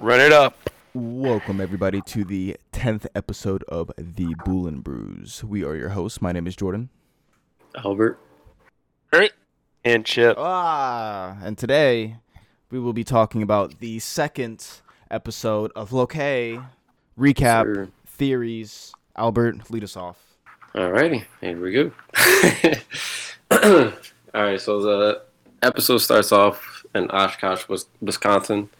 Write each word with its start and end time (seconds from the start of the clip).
Run 0.00 0.20
it 0.20 0.32
up. 0.32 0.70
Welcome 0.94 1.60
everybody 1.60 2.00
to 2.02 2.24
the 2.24 2.56
tenth 2.72 3.06
episode 3.14 3.62
of 3.68 3.90
the 3.96 4.34
Boolin 4.46 4.82
Brews. 4.82 5.42
We 5.44 5.64
are 5.64 5.74
your 5.76 5.90
hosts. 5.90 6.20
My 6.20 6.32
name 6.32 6.46
is 6.46 6.56
Jordan. 6.56 6.90
Albert. 7.84 8.18
And 9.84 10.04
Chip. 10.06 10.36
Ah, 10.38 11.36
and 11.42 11.58
today 11.58 12.18
we 12.70 12.78
will 12.78 12.92
be 12.92 13.02
talking 13.04 13.42
about 13.42 13.80
the 13.80 13.98
second 13.98 14.64
episode 15.10 15.72
of 15.74 15.92
Loki 15.92 16.60
recap 17.18 17.64
Sure. 17.64 17.88
theories. 18.06 18.92
Albert, 19.16 19.70
lead 19.70 19.82
us 19.82 19.96
off. 19.96 20.18
Alrighty, 20.74 21.24
here 21.40 21.60
we 21.60 21.72
go. 21.72 21.90
Alright, 24.34 24.60
so 24.60 24.80
the 24.80 25.22
episode 25.62 25.98
starts 25.98 26.30
off 26.30 26.86
in 26.94 27.10
Oshkosh, 27.10 27.68
Wis- 27.68 27.86
Wisconsin, 28.00 28.70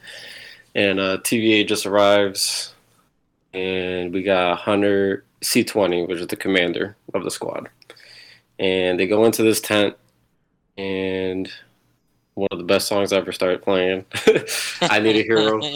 and 0.75 1.00
uh, 1.00 1.18
TVA 1.18 1.66
just 1.66 1.86
arrives, 1.86 2.75
and 3.53 4.12
we 4.12 4.22
got 4.22 4.58
Hunter 4.58 5.25
C20, 5.43 6.08
which 6.08 6.21
is 6.21 6.26
the 6.26 6.36
commander 6.36 6.96
of 7.14 7.25
the 7.25 7.31
squad, 7.31 7.68
and 8.58 8.98
they 8.98 9.07
go 9.07 9.25
into 9.25 9.43
this 9.43 9.61
tent, 9.61 9.96
and 10.79 11.50
one 12.35 12.48
of 12.50 12.58
the 12.58 12.64
best 12.64 12.89
songs 12.89 13.12
I 13.12 13.18
ever 13.18 13.32
started 13.32 13.62
playing, 13.62 14.04
"I 14.82 14.98
Need 15.00 15.17
a 15.17 15.22
Hero." 15.22 15.61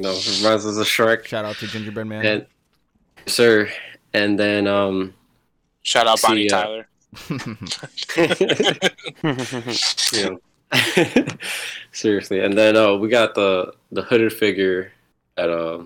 No, 0.00 0.12
it 0.12 0.38
reminds 0.38 0.64
us 0.64 0.76
of 0.76 0.86
Shrek, 0.86 1.24
Shout 1.24 1.44
out 1.44 1.56
to 1.56 1.66
Gingerbread 1.66 2.06
Man. 2.06 2.24
and 2.24 2.46
sir, 3.26 3.68
and 4.14 4.38
then 4.38 4.68
um. 4.68 5.12
Shout 5.82 6.06
out 6.06 6.22
Bonnie 6.22 6.48
See, 6.48 6.54
uh, 6.54 6.62
Tyler. 6.62 6.88
yeah. 10.12 10.36
Seriously, 11.92 12.40
and 12.40 12.56
then 12.56 12.76
uh, 12.76 12.94
we 12.94 13.08
got 13.08 13.34
the 13.34 13.72
the 13.92 14.02
hooded 14.02 14.32
figure 14.32 14.92
that 15.36 15.50
uh, 15.50 15.82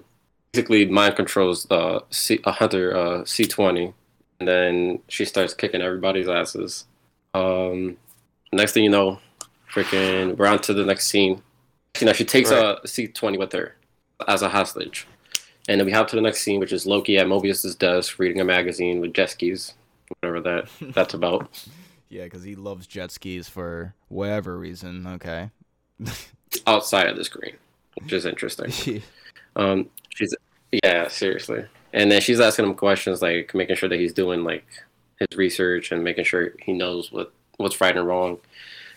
basically 0.52 0.86
mind 0.86 1.16
controls 1.16 1.64
the 1.64 2.02
C, 2.10 2.40
a 2.44 2.52
hunter 2.52 2.96
uh, 2.96 3.24
C 3.24 3.44
twenty, 3.44 3.94
and 4.40 4.48
then 4.48 4.98
she 5.08 5.24
starts 5.24 5.54
kicking 5.54 5.80
everybody's 5.80 6.28
asses. 6.28 6.86
Um, 7.34 7.96
next 8.52 8.72
thing 8.72 8.84
you 8.84 8.90
know, 8.90 9.20
freaking 9.72 10.36
we're 10.36 10.46
on 10.46 10.58
to 10.62 10.74
the 10.74 10.84
next 10.84 11.06
scene. 11.08 11.42
You 12.00 12.06
know, 12.06 12.12
she 12.12 12.24
takes 12.24 12.50
Right. 12.50 12.78
a 12.82 12.88
C 12.88 13.06
twenty 13.08 13.38
with 13.38 13.52
her 13.52 13.76
as 14.26 14.42
a 14.42 14.48
hostage, 14.48 15.06
and 15.68 15.80
then 15.80 15.86
we 15.86 15.92
hop 15.92 16.08
to 16.08 16.16
the 16.16 16.22
next 16.22 16.42
scene, 16.42 16.60
which 16.60 16.72
is 16.72 16.86
Loki 16.86 17.16
at 17.18 17.28
Mobius's 17.28 17.74
desk 17.76 18.18
reading 18.18 18.40
a 18.40 18.44
magazine 18.44 19.00
with 19.00 19.14
jet 19.14 19.30
skis, 19.30 19.74
whatever 20.20 20.40
that 20.40 20.68
that's 20.94 21.14
about. 21.14 21.48
yeah, 22.12 22.24
because 22.24 22.44
he 22.44 22.54
loves 22.54 22.86
jet 22.86 23.10
skis 23.10 23.48
for 23.48 23.94
whatever 24.08 24.58
reason. 24.58 25.06
Okay. 25.06 25.50
outside 26.66 27.08
of 27.08 27.16
the 27.16 27.24
screen, 27.24 27.56
which 28.00 28.12
is 28.12 28.26
interesting. 28.26 29.02
Um, 29.54 29.90
she's 30.08 30.34
yeah, 30.82 31.08
seriously, 31.08 31.66
and 31.92 32.10
then 32.10 32.22
she's 32.22 32.40
asking 32.40 32.64
him 32.64 32.74
questions 32.74 33.20
like 33.20 33.54
making 33.54 33.76
sure 33.76 33.90
that 33.90 34.00
he's 34.00 34.14
doing 34.14 34.44
like 34.44 34.64
his 35.18 35.36
research 35.36 35.92
and 35.92 36.02
making 36.02 36.24
sure 36.24 36.54
he 36.62 36.72
knows 36.72 37.12
what 37.12 37.34
what's 37.58 37.78
right 37.78 37.94
and 37.94 38.06
wrong, 38.06 38.38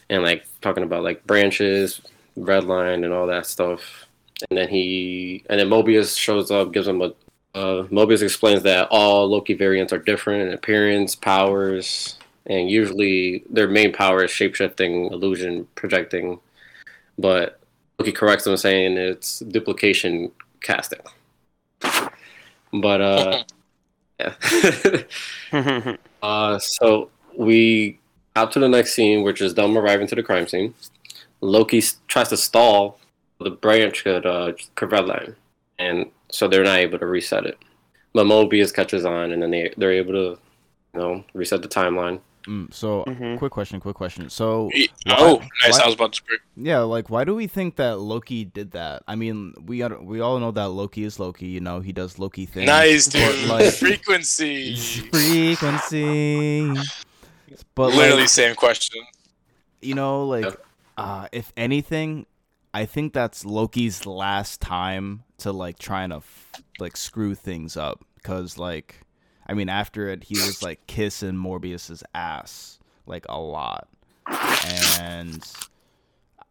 and 0.10 0.24
like 0.24 0.46
talking 0.62 0.84
about 0.84 1.04
like 1.04 1.28
branches, 1.28 2.00
red 2.38 2.64
line, 2.64 3.04
and 3.04 3.12
all 3.12 3.28
that 3.28 3.48
stuff. 3.48 4.06
And 4.50 4.58
then 4.58 4.70
he 4.70 5.44
and 5.50 5.60
then 5.60 5.68
Mobius 5.68 6.18
shows 6.18 6.52
up, 6.52 6.72
gives 6.72 6.88
him 6.88 7.02
a. 7.02 7.08
Uh, 7.54 7.84
Mobius 7.88 8.24
explains 8.24 8.64
that 8.64 8.88
all 8.92 9.28
Loki 9.28 9.56
variants 9.56 9.92
are 9.92 10.00
different 10.00 10.48
in 10.48 10.54
appearance, 10.54 11.16
powers, 11.16 12.18
and 12.48 12.70
usually 12.70 13.44
their 13.50 13.68
main 13.68 13.92
power 13.92 14.24
is 14.24 14.32
shapeshifting, 14.32 15.12
illusion, 15.12 15.68
projecting, 15.76 16.40
but 17.18 17.60
Loki 18.00 18.12
corrects 18.12 18.46
him 18.46 18.58
saying 18.58 18.98
it's 18.98 19.40
duplication 19.40 20.32
casting. 20.62 21.00
But 22.74 23.02
uh 23.02 23.44
yeah. 24.20 25.04
uh 26.24 26.60
so 26.60 27.10
we 27.38 28.00
out 28.36 28.52
to 28.52 28.60
the 28.60 28.68
next 28.68 28.94
scene, 28.94 29.24
which 29.24 29.42
is 29.42 29.54
them 29.54 29.78
arriving 29.78 30.08
to 30.08 30.16
the 30.16 30.24
crime 30.24 30.48
scene. 30.48 30.74
Loki 31.42 31.82
tries 32.08 32.30
to 32.30 32.38
stall 32.38 33.00
the 33.40 33.52
branch 33.52 34.04
could 34.04 34.26
uh 34.26 34.54
could 34.76 34.90
redline. 34.90 35.36
And 35.80 36.12
so 36.30 36.48
they're 36.48 36.64
not 36.64 36.80
able 36.80 37.00
to 37.00 37.06
reset 37.06 37.46
it. 37.46 37.58
But 38.14 38.26
Mobius 38.28 38.74
catches 38.74 39.06
on 39.06 39.32
and 39.32 39.42
then 39.42 39.52
they 39.52 39.74
they're 39.78 39.92
able 39.92 40.14
to 40.14 40.40
you 40.94 41.00
know 41.00 41.24
reset 41.34 41.62
the 41.62 41.68
timeline. 41.68 42.20
Mm, 42.48 42.72
so, 42.74 43.04
Mhm. 43.08 43.38
quick 43.40 43.52
question, 43.52 43.80
quick 43.80 43.96
question. 43.96 44.30
So, 44.30 44.70
Oh, 45.10 45.36
why- 45.36 45.50
nice. 45.64 45.78
why- 45.78 45.84
I 45.84 45.86
was 45.88 45.96
about 45.96 46.14
to 46.14 46.18
speak. 46.18 46.40
Yeah, 46.56 46.82
like 46.82 47.10
why 47.10 47.24
do 47.24 47.34
we 47.36 47.48
think 47.48 47.76
that 47.78 48.00
Loki 48.00 48.46
did 48.46 48.72
that? 48.72 49.02
I 49.08 49.16
mean, 49.16 49.54
we 49.66 49.80
got, 49.80 50.06
we 50.06 50.20
all 50.22 50.40
know 50.40 50.52
that 50.52 50.70
Loki 50.70 51.04
is 51.04 51.20
Loki. 51.20 51.48
You 51.48 51.60
know, 51.62 51.80
he 51.80 51.92
does 51.92 52.20
Loki 52.20 52.46
things. 52.46 52.68
Nice, 52.68 53.08
but, 53.08 53.14
dude. 53.20 53.50
like- 53.50 53.74
Frequency. 53.74 54.76
frequency. 54.76 56.72
But 57.74 57.94
Literally 57.94 58.22
like, 58.22 58.30
same 58.30 58.56
question. 58.56 59.02
you 59.82 59.96
know, 59.96 60.26
like, 60.26 60.46
Yep. 60.46 60.66
uh, 60.98 61.28
if 61.32 61.52
anything, 61.58 62.26
I 62.74 62.86
think 62.86 63.14
that's 63.14 63.46
Loki's 63.46 64.06
last 64.06 64.62
time 64.62 65.24
to 65.38 65.52
like 65.52 65.80
trying 65.80 66.10
to 66.10 66.18
f- 66.18 66.52
like 66.80 66.98
screw 66.98 67.34
things 67.36 67.78
up 67.78 68.04
because 68.16 68.58
like, 68.58 69.02
I 69.48 69.54
mean, 69.54 69.70
after 69.70 70.10
it, 70.10 70.24
he 70.24 70.36
was 70.36 70.64
like 70.64 70.86
kissing 70.88 71.38
Morbius's 71.38 72.04
ass 72.14 72.80
like 73.06 73.26
a 73.30 73.40
lot, 73.40 73.88
and 75.00 75.44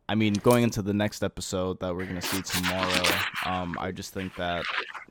I 0.08 0.14
mean, 0.14 0.34
going 0.34 0.64
into 0.64 0.82
the 0.82 0.94
next 0.94 1.22
episode 1.22 1.80
that 1.80 1.94
we're 1.94 2.06
gonna 2.06 2.22
see 2.22 2.42
tomorrow, 2.42 3.04
um, 3.46 3.76
I 3.80 3.90
just 3.90 4.12
think 4.12 4.36
that 4.36 4.64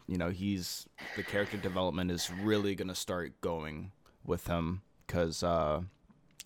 you 0.07 0.17
know 0.17 0.29
he's 0.29 0.87
the 1.15 1.23
character 1.23 1.57
development 1.57 2.11
is 2.11 2.29
really 2.31 2.75
gonna 2.75 2.95
start 2.95 3.39
going 3.41 3.91
with 4.25 4.47
him 4.47 4.81
because 5.05 5.43
uh, 5.43 5.81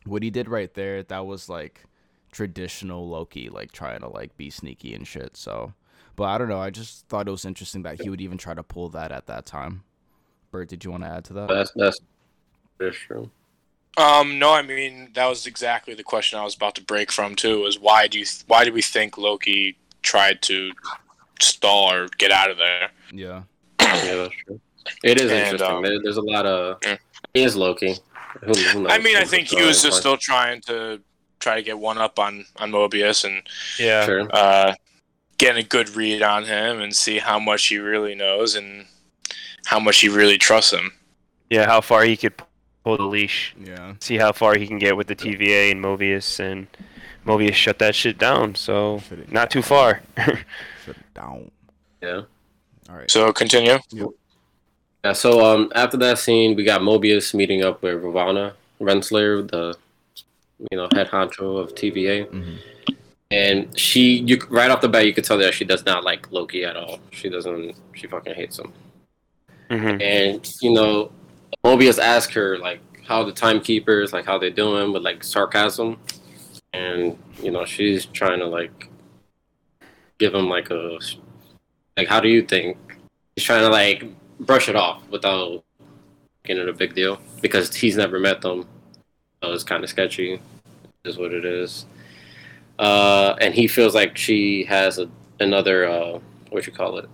what 0.05 0.23
he 0.23 0.29
did 0.29 0.47
right 0.47 0.73
there 0.73 1.03
that 1.03 1.25
was 1.25 1.49
like 1.49 1.83
traditional 2.31 3.07
Loki, 3.07 3.49
like 3.49 3.71
trying 3.71 4.01
to 4.01 4.07
like 4.07 4.35
be 4.37 4.49
sneaky 4.49 4.93
and 4.93 5.07
shit. 5.07 5.35
So, 5.37 5.73
but 6.15 6.25
I 6.25 6.37
don't 6.37 6.49
know. 6.49 6.59
I 6.59 6.69
just 6.69 7.07
thought 7.07 7.27
it 7.27 7.31
was 7.31 7.45
interesting 7.45 7.83
that 7.83 8.01
he 8.01 8.09
would 8.09 8.21
even 8.21 8.37
try 8.37 8.53
to 8.53 8.63
pull 8.63 8.89
that 8.89 9.11
at 9.11 9.27
that 9.27 9.45
time. 9.45 9.83
Bert, 10.51 10.69
did 10.69 10.83
you 10.83 10.91
want 10.91 11.03
to 11.03 11.09
add 11.09 11.25
to 11.25 11.33
that? 11.33 11.49
That's 11.49 11.71
that's 11.75 11.99
that's 12.79 12.97
true. 12.97 13.29
Um, 13.97 14.37
no, 14.37 14.53
I 14.53 14.61
mean 14.61 15.09
that 15.13 15.25
was 15.27 15.47
exactly 15.47 15.93
the 15.95 16.03
question 16.03 16.37
I 16.39 16.43
was 16.43 16.55
about 16.55 16.75
to 16.75 16.83
break 16.83 17.11
from 17.11 17.35
too. 17.35 17.65
Is 17.65 17.79
why 17.79 18.07
do 18.07 18.19
you 18.19 18.25
why 18.47 18.63
do 18.63 18.71
we 18.71 18.81
think 18.81 19.17
Loki 19.17 19.77
tried 20.03 20.41
to 20.43 20.71
stall 21.39 21.91
or 21.91 22.07
get 22.17 22.31
out 22.31 22.51
of 22.51 22.57
there? 22.57 22.89
Yeah. 23.11 23.43
Yeah, 23.79 24.15
that's 24.15 24.33
true. 24.45 24.59
It 25.03 25.19
is 25.19 25.31
And, 25.31 25.53
interesting. 25.53 25.85
um, 25.85 26.01
there's 26.03 26.17
a 26.17 26.21
lot 26.21 26.45
of. 26.45 26.77
yeah. 26.83 26.97
He 27.33 27.43
is 27.43 27.55
Loki. 27.55 27.95
Who, 28.41 28.53
who 28.53 28.81
knows? 28.83 28.91
I 28.91 28.99
mean, 28.99 29.17
I 29.17 29.23
think 29.23 29.47
he 29.47 29.61
was 29.61 29.79
story, 29.79 29.89
just 29.89 29.99
still 30.01 30.17
trying 30.17 30.61
to 30.61 31.01
try 31.39 31.55
to 31.55 31.61
get 31.61 31.77
one 31.79 31.97
up 31.97 32.19
on 32.19 32.45
on 32.57 32.71
Mobius 32.71 33.25
and 33.25 33.41
yeah. 33.79 34.05
Sure. 34.05 34.27
uh, 34.31 34.73
getting 35.37 35.63
a 35.63 35.67
good 35.67 35.95
read 35.95 36.21
on 36.21 36.45
him 36.45 36.81
and 36.81 36.95
see 36.95 37.19
how 37.19 37.39
much 37.39 37.67
he 37.67 37.77
really 37.77 38.15
knows 38.15 38.55
and 38.55 38.85
how 39.67 39.79
much 39.79 39.99
he 39.99 40.07
really 40.09 40.37
trusts 40.37 40.71
him. 40.71 40.91
Yeah, 41.49 41.65
how 41.65 41.81
far 41.81 42.03
he 42.03 42.15
could 42.17 42.33
pull 42.83 42.97
the 42.97 43.03
leash. 43.03 43.53
Yeah. 43.61 43.95
See 43.99 44.17
how 44.17 44.31
far 44.31 44.55
he 44.57 44.65
can 44.65 44.79
get 44.79 44.95
with 44.95 45.07
the 45.07 45.15
TVA 45.15 45.71
and 45.71 45.83
Mobius, 45.83 46.39
and 46.39 46.67
Mobius 47.25 47.53
shut 47.53 47.79
that 47.79 47.93
shit 47.95 48.17
down. 48.17 48.55
So 48.55 48.99
Shut 49.09 49.19
it 49.19 49.31
not 49.31 49.51
too 49.51 49.61
far. 49.61 50.01
Shut 50.17 50.37
it 50.87 51.13
down. 51.13 51.51
Yeah. 52.01 52.21
All 52.89 52.95
right. 52.95 53.11
So 53.11 53.31
continue. 53.33 53.77
Yeah. 53.91 55.13
So 55.13 55.43
um, 55.45 55.71
after 55.75 55.97
that 55.97 56.17
scene, 56.19 56.55
we 56.55 56.63
got 56.63 56.81
Mobius 56.81 57.33
meeting 57.33 57.63
up 57.63 57.81
with 57.81 57.95
Ravonna 58.01 58.53
Renslayer, 58.79 59.49
the 59.49 59.75
you 60.71 60.77
know 60.77 60.87
head 60.93 61.07
honcho 61.09 61.59
of 61.59 61.75
TVA, 61.75 62.25
Mhm. 62.29 62.57
and 63.31 63.79
she 63.79 64.19
you 64.19 64.37
right 64.49 64.71
off 64.71 64.81
the 64.81 64.89
bat 64.89 65.05
you 65.05 65.13
could 65.13 65.23
tell 65.25 65.37
that 65.37 65.53
she 65.53 65.65
does 65.65 65.85
not 65.85 66.03
like 66.03 66.31
Loki 66.31 66.63
at 66.63 66.75
all. 66.77 66.99
She 67.11 67.29
doesn't. 67.29 67.75
She 67.95 68.07
fucking 68.07 68.33
hates 68.35 68.59
him. 68.59 68.71
Hmm 69.69 70.01
And 70.01 70.53
you 70.61 70.71
know, 70.71 71.11
Mobius 71.65 71.99
asked 71.99 72.33
her 72.33 72.57
like 72.57 72.81
how 73.05 73.23
the 73.23 73.31
timekeepers, 73.31 74.13
like 74.13 74.25
how 74.25 74.37
they 74.37 74.49
doing 74.49 74.93
with 74.93 75.03
like 75.03 75.23
sarcasm, 75.23 75.97
and 76.73 77.17
you 77.41 77.51
know 77.51 77.65
she's 77.65 78.05
trying 78.05 78.39
to 78.39 78.45
like 78.45 78.89
give 80.17 80.33
him 80.33 80.49
like 80.49 80.69
a 80.69 80.99
like 81.95 82.07
how 82.07 82.19
do 82.19 82.29
you 82.29 82.41
think? 82.41 82.77
He's 83.35 83.45
trying 83.45 83.61
to 83.61 83.69
like 83.69 84.03
brush 84.39 84.69
it 84.69 84.75
off 84.75 85.07
without 85.09 85.63
making 86.43 86.61
it 86.61 86.69
a 86.69 86.73
big 86.73 86.95
deal 86.95 87.19
because 87.41 87.75
he's 87.75 87.97
never 87.97 88.19
met 88.19 88.41
them. 88.41 88.65
So 89.43 89.51
it's 89.51 89.63
kind 89.63 89.83
of 89.83 89.89
sketchy. 89.89 90.41
Is 91.05 91.17
what 91.17 91.33
it 91.33 91.45
is. 91.45 91.85
Uh, 92.77 93.35
and 93.39 93.53
he 93.53 93.67
feels 93.67 93.95
like 93.95 94.17
she 94.17 94.63
has 94.65 94.99
a, 94.99 95.09
another 95.39 95.89
uh, 95.89 96.19
what 96.49 96.67
you 96.67 96.73
call 96.73 96.97
it 96.97 97.09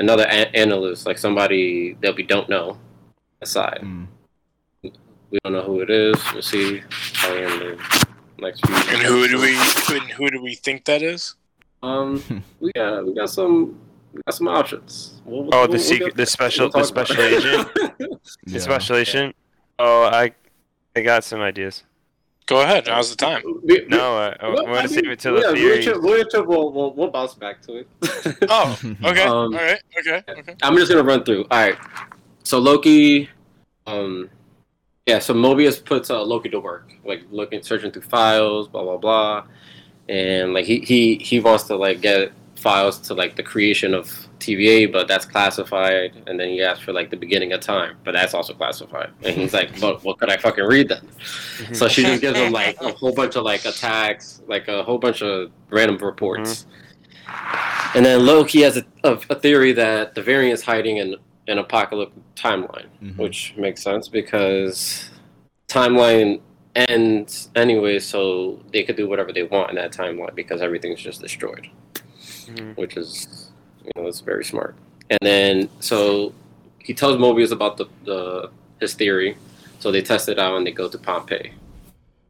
another 0.00 0.24
a- 0.24 0.50
analyst, 0.56 1.06
like 1.06 1.18
somebody 1.18 1.96
that 2.02 2.14
we 2.16 2.22
don't 2.22 2.48
know 2.48 2.78
aside. 3.40 3.80
Mm. 3.82 4.06
We 4.82 5.38
don't 5.44 5.52
know 5.54 5.62
who 5.62 5.80
it 5.80 5.90
is. 5.90 6.16
We'll 6.32 6.42
see 6.42 6.82
probably 7.14 7.42
in 7.44 7.58
the 7.58 7.78
next 8.38 8.66
few. 8.66 8.74
And 8.74 9.02
who 9.02 9.26
do 9.28 9.40
we 9.40 9.54
who, 9.86 9.94
and 9.96 10.10
who 10.12 10.30
do 10.30 10.42
we 10.42 10.54
think 10.54 10.84
that 10.84 11.02
is? 11.02 11.34
Um, 11.82 12.22
we 12.60 12.70
got 12.72 13.06
we 13.06 13.14
got 13.14 13.30
some 13.30 13.78
we 14.12 14.20
got 14.26 14.34
some 14.34 14.48
options. 14.48 15.22
We'll, 15.24 15.48
Oh, 15.54 15.60
we'll- 15.60 15.66
the 15.68 15.72
we'll 15.72 15.78
secret, 15.80 16.16
the 16.16 16.26
special, 16.26 16.70
we'll 16.74 16.82
the 16.82 16.86
special 16.86 17.16
it. 17.18 17.32
agent, 17.32 17.68
Yeah. 18.00 18.06
the 18.46 18.60
special 18.60 18.96
agent. 18.96 19.34
Oh, 19.78 20.04
I, 20.04 20.32
I 20.94 21.00
got 21.00 21.24
some 21.24 21.40
ideas. 21.40 21.82
Go 22.46 22.60
ahead. 22.62 22.86
Now's 22.86 23.10
the 23.10 23.16
time. 23.16 23.42
We- 23.62 23.86
No, 23.88 24.16
I, 24.16 24.36
I 24.40 24.48
Well, 24.48 24.64
want 24.66 24.78
I 24.78 24.82
to 24.82 24.88
save 24.88 25.08
it 25.08 25.20
till 25.20 25.34
the 25.34 25.40
yeah, 25.42 25.52
theory. 25.52 25.86
We'll, 25.98 26.02
we'll, 26.02 26.46
we'll, 26.46 26.72
we'll, 26.72 26.92
we'll 26.94 27.10
bounce 27.10 27.34
back 27.34 27.62
to 27.62 27.76
it. 27.78 27.88
Oh, 28.48 28.78
okay. 29.04 29.22
Um, 29.22 29.30
All 29.30 29.50
right. 29.52 29.80
Okay. 29.98 30.22
Okay. 30.28 30.54
I'm 30.62 30.76
just 30.76 30.90
gonna 30.90 31.04
run 31.04 31.24
through. 31.24 31.42
All 31.50 31.58
right. 31.58 31.76
So 32.44 32.58
Loki, 32.58 33.28
um, 33.86 34.28
yeah. 35.06 35.20
So 35.20 35.34
Mobius 35.34 35.82
puts 35.84 36.10
uh, 36.10 36.22
Loki 36.22 36.48
to 36.50 36.60
work, 36.60 36.92
like 37.04 37.22
looking, 37.30 37.62
searching 37.62 37.92
through 37.92 38.02
files, 38.02 38.66
blah 38.68 38.82
blah 38.82 38.96
blah, 38.96 39.44
and 40.08 40.52
like 40.52 40.64
he 40.64 40.80
he 40.80 41.16
he 41.16 41.38
wants 41.40 41.64
to 41.64 41.76
like 41.76 42.00
get 42.00 42.32
files 42.56 42.98
to 42.98 43.14
like 43.14 43.36
the 43.36 43.42
creation 43.42 43.94
of 43.94 44.26
TVA, 44.42 44.90
but 44.92 45.08
that's 45.08 45.24
classified. 45.24 46.12
And 46.26 46.38
then 46.38 46.48
he 46.48 46.62
asks 46.62 46.82
for 46.84 46.92
like 46.92 47.10
the 47.10 47.16
beginning 47.16 47.52
of 47.52 47.60
time, 47.60 47.96
but 48.04 48.12
that's 48.12 48.34
also 48.34 48.52
classified. 48.54 49.10
And 49.22 49.34
he's 49.36 49.54
like, 49.54 49.80
"But 49.80 50.02
what 50.04 50.18
could 50.18 50.30
I 50.30 50.36
fucking 50.36 50.64
read 50.64 50.88
then?" 50.88 51.08
So 51.74 51.88
she 51.88 52.02
just 52.02 52.20
gives 52.20 52.38
him 52.38 52.52
like 52.52 52.76
a 52.80 52.92
whole 52.92 53.14
bunch 53.14 53.36
of 53.36 53.44
like 53.44 53.64
attacks, 53.64 54.42
like 54.46 54.68
a 54.68 54.82
whole 54.82 54.98
bunch 54.98 55.22
of 55.22 55.50
random 55.70 55.96
reports. 55.98 56.66
And 57.94 58.04
then 58.04 58.26
Loki 58.26 58.62
has 58.62 58.76
a, 58.78 58.84
a, 59.04 59.12
a 59.30 59.34
theory 59.36 59.72
that 59.72 60.14
the 60.14 60.22
variant 60.22 60.54
is 60.54 60.62
hiding 60.62 60.96
in 60.98 61.16
an 61.48 61.58
apocalyptic 61.58 62.18
timeline, 62.34 62.86
Mhm. 63.02 63.16
which 63.18 63.54
makes 63.56 63.82
sense 63.82 64.08
because 64.08 65.10
timeline 65.68 66.40
ends 66.74 67.50
anyway, 67.54 67.98
so 67.98 68.60
they 68.72 68.82
could 68.82 68.96
do 68.96 69.08
whatever 69.08 69.32
they 69.32 69.42
want 69.42 69.70
in 69.70 69.76
that 69.76 69.92
timeline 69.92 70.34
because 70.34 70.60
everything's 70.62 71.00
just 71.00 71.20
destroyed, 71.20 71.68
Mhm. 72.48 72.76
which 72.76 72.96
is 72.96 73.50
you 73.84 73.90
know 73.96 74.06
it's 74.06 74.20
very 74.20 74.44
smart. 74.44 74.74
And 75.10 75.18
then 75.22 75.68
so 75.80 76.32
he 76.78 76.94
tells 76.94 77.16
Mobius 77.16 77.52
about 77.52 77.76
the, 77.76 77.86
the 78.04 78.50
his 78.80 78.94
theory, 78.94 79.36
so 79.78 79.90
they 79.92 80.02
test 80.02 80.28
it 80.28 80.38
out 80.38 80.56
and 80.56 80.66
they 80.66 80.72
go 80.72 80.88
to 80.88 80.98
Pompeii, 80.98 81.52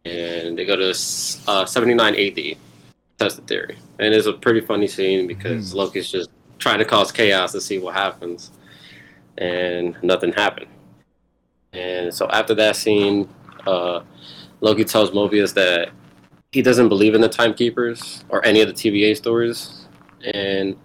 and 0.05 0.59
they 0.59 0.65
go 0.65 0.77
to 0.77 0.91
uh, 0.91 1.65
79 1.65 2.15
AD 2.15 2.57
test 3.19 3.37
the 3.37 3.43
theory, 3.43 3.77
and 3.99 4.15
it's 4.15 4.27
a 4.27 4.33
pretty 4.33 4.61
funny 4.61 4.87
scene 4.87 5.27
because 5.27 5.75
Loki's 5.75 6.11
just 6.11 6.31
trying 6.59 6.79
to 6.79 6.85
cause 6.85 7.11
chaos 7.13 7.53
to 7.53 7.61
see 7.61 7.79
what 7.79 7.95
happens, 7.95 8.51
and 9.39 9.97
nothing 10.03 10.33
happened. 10.33 10.69
And 11.73 12.13
so 12.13 12.29
after 12.29 12.55
that 12.57 12.77
scene, 12.77 13.29
uh, 13.67 14.03
Loki 14.61 14.85
tells 14.85 15.11
Mobius 15.11 15.55
that 15.55 15.91
he 16.53 16.61
doesn't 16.61 16.89
believe 16.91 17.15
in 17.15 17.23
the 17.23 17.29
timekeepers 17.29 18.25
or 18.29 18.45
any 18.45 18.61
of 18.61 18.69
the 18.69 18.75
TVA 18.75 19.17
stories, 19.17 19.87
and 20.35 20.77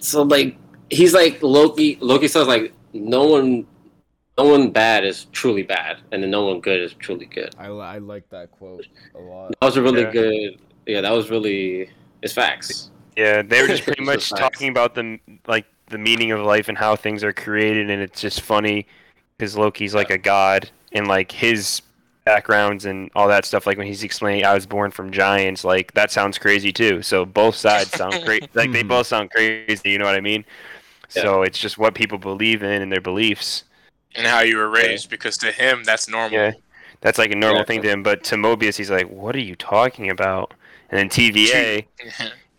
so 0.00 0.22
like 0.22 0.56
he's 0.90 1.14
like 1.14 1.42
Loki. 1.42 1.98
Loki 2.00 2.28
says 2.28 2.46
like 2.46 2.72
no 2.92 3.24
one, 3.24 3.66
no 4.38 4.44
one 4.44 4.70
bad 4.70 5.04
is 5.04 5.26
truly 5.32 5.62
bad, 5.62 5.98
and 6.12 6.22
then 6.22 6.30
no 6.30 6.46
one 6.46 6.60
good 6.60 6.80
is 6.80 6.94
truly 6.94 7.26
good. 7.26 7.54
I, 7.58 7.68
li- 7.68 7.80
I 7.80 7.98
like 7.98 8.28
that 8.30 8.50
quote 8.52 8.86
a 9.14 9.18
lot. 9.18 9.52
That 9.60 9.66
was 9.66 9.76
a 9.76 9.82
really 9.82 10.02
Yeah. 10.02 10.10
good. 10.12 10.58
Yeah, 10.86 11.00
that 11.02 11.12
was 11.12 11.30
really. 11.30 11.90
It's 12.22 12.32
facts. 12.32 12.90
Yeah, 13.16 13.42
they 13.42 13.62
were 13.62 13.68
just 13.68 13.82
pretty 13.84 14.02
much 14.04 14.28
facts. 14.30 14.40
talking 14.40 14.68
about 14.70 14.94
the 14.94 15.18
like 15.46 15.66
the 15.88 15.98
meaning 15.98 16.32
of 16.32 16.40
life 16.40 16.68
and 16.68 16.76
how 16.78 16.96
things 16.96 17.22
are 17.24 17.32
created, 17.32 17.90
and 17.90 18.00
it's 18.02 18.20
just 18.20 18.40
funny 18.40 18.86
because 19.36 19.56
Loki's 19.56 19.94
like 19.94 20.10
a 20.10 20.18
god, 20.18 20.70
and 20.92 21.06
like 21.06 21.30
his 21.32 21.82
backgrounds 22.28 22.84
and 22.84 23.10
all 23.14 23.26
that 23.26 23.46
stuff. 23.46 23.66
Like 23.66 23.78
when 23.78 23.86
he's 23.86 24.04
explaining, 24.04 24.44
I 24.44 24.52
was 24.52 24.66
born 24.66 24.90
from 24.90 25.10
giants. 25.10 25.64
Like 25.64 25.94
that 25.94 26.10
sounds 26.10 26.36
crazy 26.36 26.72
too. 26.72 27.00
So 27.00 27.24
both 27.24 27.54
sides 27.54 27.90
sound 27.90 28.22
crazy. 28.24 28.48
Like 28.54 28.72
they 28.72 28.82
hmm. 28.82 28.88
both 28.88 29.06
sound 29.06 29.30
crazy. 29.30 29.90
You 29.90 29.98
know 29.98 30.04
what 30.04 30.14
I 30.14 30.20
mean? 30.20 30.44
Yeah. 31.14 31.22
So 31.22 31.42
it's 31.42 31.58
just 31.58 31.78
what 31.78 31.94
people 31.94 32.18
believe 32.18 32.62
in 32.62 32.82
and 32.82 32.92
their 32.92 33.00
beliefs. 33.00 33.64
And 34.14 34.26
how 34.26 34.40
you 34.40 34.56
were 34.56 34.68
raised, 34.68 35.10
because 35.10 35.36
to 35.38 35.52
him 35.52 35.84
that's 35.84 36.08
normal. 36.08 36.38
Yeah, 36.38 36.52
that's 37.00 37.18
like 37.18 37.30
a 37.30 37.36
normal 37.36 37.60
Yeah. 37.60 37.64
thing 37.64 37.82
to 37.82 37.88
him. 37.88 38.02
But 38.02 38.24
to 38.24 38.36
Mobius, 38.36 38.76
he's 38.76 38.90
like, 38.90 39.08
"What 39.08 39.36
are 39.36 39.40
you 39.40 39.54
talking 39.54 40.10
about?" 40.10 40.54
And 40.90 40.98
then 40.98 41.08
TVA, 41.08 41.86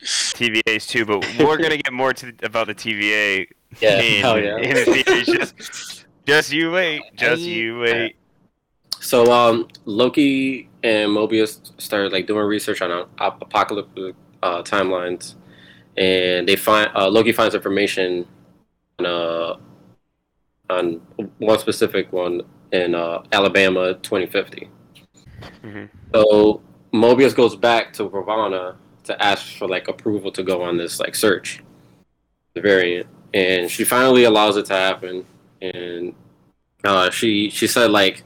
TVA's 0.01 0.87
too. 0.93 1.05
But 1.05 1.27
we're 1.39 1.57
gonna 1.57 1.77
get 1.77 1.91
more 1.91 2.13
to 2.13 2.33
about 2.43 2.67
the 2.67 2.75
TVA 2.75 3.47
Yeah, 3.79 3.99
in, 3.99 4.21
hell 4.21 4.39
yeah. 4.39 4.57
in 4.67 4.73
the. 4.75 5.23
Just, 5.25 6.05
just 6.25 6.51
you 6.51 6.71
wait. 6.71 7.01
Just 7.15 7.41
I- 7.41 7.45
you 7.45 7.79
wait. 7.79 8.15
So 8.99 9.31
um, 9.31 9.67
Loki 9.85 10.69
and 10.83 11.11
Mobius 11.11 11.71
started 11.81 12.11
like 12.11 12.27
doing 12.27 12.45
research 12.45 12.81
on 12.81 13.07
ap- 13.19 13.41
apocalyptic 13.41 14.15
uh, 14.43 14.61
timelines, 14.63 15.35
and 15.97 16.47
they 16.47 16.55
find 16.55 16.91
uh, 16.95 17.09
Loki 17.09 17.31
finds 17.31 17.55
information 17.55 18.27
on 18.99 19.05
uh, 19.05 19.55
on 20.69 21.01
one 21.37 21.59
specific 21.59 22.11
one 22.13 22.41
in 22.71 22.93
uh, 22.95 23.23
Alabama, 23.31 23.95
2050. 23.95 24.69
hmm 25.63 25.85
So 26.13 26.61
Mobius 26.93 27.35
goes 27.35 27.55
back 27.55 27.93
to 27.93 28.09
Ravonna 28.09 28.75
to 29.05 29.23
ask 29.23 29.57
for 29.57 29.67
like 29.67 29.87
approval 29.87 30.31
to 30.33 30.43
go 30.43 30.61
on 30.61 30.77
this 30.77 30.99
like 30.99 31.15
search, 31.15 31.63
the 32.53 32.61
variant, 32.61 33.07
and 33.33 33.69
she 33.69 33.83
finally 33.83 34.25
allows 34.25 34.57
it 34.57 34.65
to 34.67 34.73
happen. 34.73 35.25
And 35.61 36.13
uh, 36.83 37.09
she 37.09 37.49
she 37.49 37.67
said 37.67 37.91
like 37.91 38.23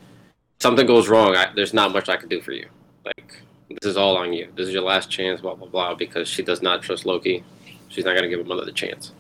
something 0.60 0.86
goes 0.86 1.08
wrong, 1.10 1.36
I, 1.36 1.52
there's 1.56 1.74
not 1.74 1.92
much 1.92 2.10
I 2.10 2.18
can 2.18 2.30
do 2.30 2.42
for 2.42 2.52
you. 2.52 2.68
Like 3.06 3.42
this 3.82 3.90
is 3.90 3.98
all 3.98 4.18
on 4.18 4.34
you. 4.34 4.50
This 4.56 4.68
is 4.68 4.74
your 4.74 4.84
last 4.84 5.10
chance. 5.10 5.42
Blah 5.42 5.56
blah 5.56 5.68
blah. 5.68 5.96
Because 5.96 6.28
she 6.28 6.44
does 6.44 6.62
not 6.62 6.82
trust 6.82 7.06
Loki. 7.06 7.44
She's 7.90 8.06
not 8.06 8.16
gonna 8.16 8.30
give 8.30 8.40
him 8.40 8.50
another 8.52 8.72
chance. 8.72 9.12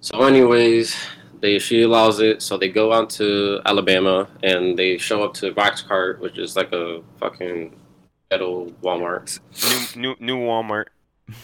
So, 0.00 0.22
anyways, 0.24 0.96
they 1.40 1.58
she 1.58 1.82
allows 1.82 2.20
it. 2.20 2.42
So 2.42 2.56
they 2.56 2.68
go 2.68 2.92
out 2.92 3.10
to 3.10 3.60
Alabama 3.66 4.28
and 4.42 4.78
they 4.78 4.98
show 4.98 5.22
up 5.22 5.34
to 5.34 5.52
Roxxcart, 5.52 6.18
which 6.20 6.38
is 6.38 6.56
like 6.56 6.72
a 6.72 7.02
fucking 7.20 7.74
ghetto 8.30 8.70
Walmart. 8.82 9.38
New, 9.96 10.00
new, 10.02 10.16
new 10.18 10.36
Walmart 10.38 10.86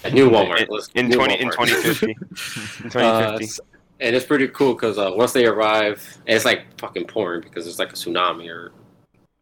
A 0.05 0.11
new 0.11 0.31
Walmart. 0.31 0.67
In- 0.95 1.05
in 1.05 1.09
new 1.11 1.17
20 1.17 1.35
in 1.41 1.51
2050. 1.51 2.07
In 2.11 2.17
Uh, 2.17 3.39
2050. 3.39 3.45
s- 3.45 3.61
and 4.01 4.15
it's 4.17 4.25
pretty 4.27 4.49
cool 4.49 4.75
because 4.75 4.97
uh, 4.97 5.11
once 5.15 5.33
they 5.33 5.45
arrive, 5.45 6.01
and 6.27 6.35
it's 6.37 6.45
like 6.45 6.63
fucking 6.79 7.05
pouring 7.07 7.41
because 7.43 7.67
it's 7.67 7.79
like 7.81 7.91
a 7.91 7.97
tsunami 7.97 8.49
or 8.49 8.73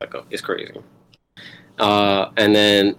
like 0.01 0.15
a, 0.15 0.25
it's 0.31 0.43
crazy. 0.43 0.75
Uh, 1.79 2.31
and 2.37 2.55
then 2.55 2.97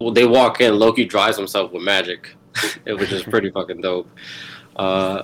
well, 0.00 0.12
they 0.12 0.26
walk 0.26 0.60
in. 0.60 0.78
Loki 0.78 1.04
drives 1.04 1.36
himself 1.36 1.72
with 1.72 1.82
magic, 1.82 2.36
which 2.86 3.12
is 3.12 3.22
pretty 3.22 3.50
fucking 3.50 3.80
dope. 3.80 4.08
Uh, 4.76 5.22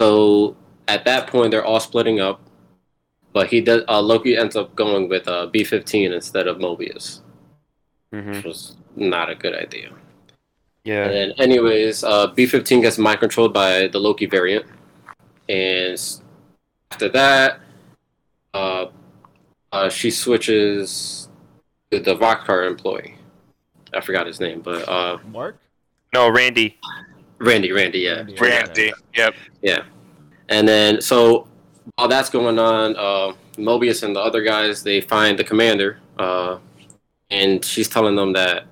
so 0.00 0.56
at 0.88 1.04
that 1.04 1.26
point, 1.26 1.50
they're 1.50 1.64
all 1.64 1.80
splitting 1.80 2.20
up, 2.20 2.40
but 3.32 3.48
he 3.48 3.60
does. 3.60 3.82
Uh, 3.88 4.00
Loki 4.00 4.36
ends 4.36 4.56
up 4.56 4.74
going 4.74 5.08
with 5.08 5.26
uh, 5.28 5.46
B 5.46 5.64
fifteen 5.64 6.12
instead 6.12 6.46
of 6.46 6.58
Mobius, 6.58 7.20
hmm 8.12 8.32
which 8.32 8.44
was 8.44 8.76
not 8.96 9.30
a 9.30 9.34
good 9.34 9.54
idea. 9.54 9.90
Yeah. 10.84 11.04
And 11.04 11.12
then, 11.12 11.32
anyways, 11.38 12.04
uh, 12.04 12.32
B15 12.32 12.80
gets 12.80 12.96
mind 12.96 13.20
controlled 13.20 13.52
by 13.52 13.88
the 13.88 13.98
Loki 13.98 14.24
variant, 14.26 14.64
and 15.48 16.00
after 16.90 17.08
that, 17.10 17.60
uh, 19.72 19.88
she 19.88 20.10
switches 20.10 21.28
to 21.90 22.00
the 22.00 22.16
Roxxcart 22.16 22.66
employee. 22.66 23.16
I 23.92 24.00
forgot 24.00 24.26
his 24.26 24.40
name, 24.40 24.60
but 24.60 24.88
uh, 24.88 25.18
Mark? 25.28 25.58
No, 26.14 26.28
Randy. 26.28 26.78
Randy, 27.38 27.72
Randy, 27.72 28.00
yeah, 28.00 28.16
Randy. 28.16 28.34
Randy. 28.40 28.92
Yep. 29.16 29.34
yeah. 29.62 29.82
And 30.48 30.68
then, 30.68 31.00
so 31.00 31.48
while 31.94 32.08
that's 32.08 32.30
going 32.30 32.58
on, 32.58 32.96
uh, 32.96 33.34
Mobius 33.56 34.02
and 34.02 34.14
the 34.14 34.20
other 34.20 34.42
guys 34.42 34.82
they 34.82 35.00
find 35.00 35.38
the 35.38 35.44
commander, 35.44 35.98
uh, 36.18 36.58
and 37.30 37.64
she's 37.64 37.88
telling 37.88 38.16
them 38.16 38.32
that 38.34 38.66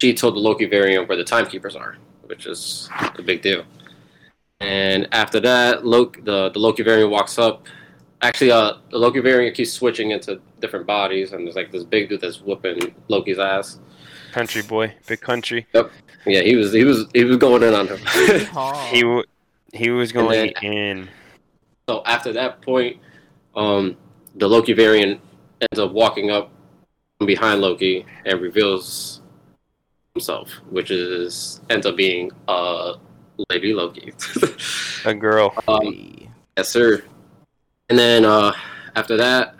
she 0.00 0.12
told 0.14 0.34
the 0.34 0.40
Loki 0.40 0.66
variant 0.66 1.08
where 1.08 1.16
the 1.16 1.24
timekeepers 1.24 1.76
are, 1.76 1.96
which 2.24 2.46
is 2.46 2.88
a 3.16 3.22
big 3.22 3.42
deal. 3.42 3.64
And 4.60 5.08
after 5.12 5.40
that, 5.40 5.86
Loki, 5.86 6.20
the 6.20 6.50
the 6.50 6.58
Loki 6.58 6.82
variant 6.82 7.10
walks 7.10 7.38
up. 7.38 7.66
Actually, 8.24 8.50
uh, 8.52 8.72
the 8.90 8.96
Loki 8.98 9.20
variant 9.20 9.54
keeps 9.54 9.70
switching 9.70 10.10
into 10.10 10.40
different 10.60 10.86
bodies, 10.86 11.32
and 11.32 11.46
there's 11.46 11.56
like 11.56 11.70
this 11.70 11.84
big 11.84 12.08
dude 12.08 12.22
that's 12.22 12.40
whooping 12.40 12.94
Loki's 13.08 13.38
ass. 13.38 13.78
Country 14.32 14.62
boy. 14.62 14.94
Big 15.06 15.20
country. 15.20 15.66
Yep. 15.74 15.90
Yeah, 16.26 16.40
he 16.40 16.56
was 16.56 16.72
he 16.72 16.84
was 16.84 17.04
he 17.12 17.22
was 17.24 17.36
going 17.36 17.62
in 17.62 17.74
on 17.74 17.86
him. 17.86 17.98
He 18.90 19.00
w- 19.02 19.24
he 19.74 19.90
was 19.90 20.10
going 20.10 20.52
then- 20.62 20.72
in. 20.72 21.08
So 21.86 22.02
after 22.06 22.32
that 22.32 22.62
point, 22.62 22.96
um, 23.54 23.96
the 24.36 24.48
Loki 24.48 24.72
variant 24.72 25.20
ends 25.60 25.78
up 25.78 25.92
walking 25.92 26.30
up 26.30 26.50
from 27.18 27.26
behind 27.26 27.60
Loki 27.60 28.06
and 28.24 28.40
reveals 28.40 29.20
himself, 30.14 30.48
which 30.70 30.90
is 30.90 31.60
ends 31.68 31.84
up 31.84 31.94
being 31.94 32.30
uh 32.48 32.94
Lady 33.50 33.74
Loki. 33.74 34.14
A 35.04 35.12
girl. 35.12 35.52
um, 35.68 36.26
yes, 36.56 36.70
sir. 36.70 37.02
And 37.90 37.98
then 37.98 38.24
uh, 38.24 38.52
after 38.96 39.16
that, 39.16 39.54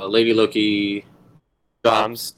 uh, 0.00 0.06
Lady 0.06 0.32
Loki 0.32 1.04
drops 1.82 2.34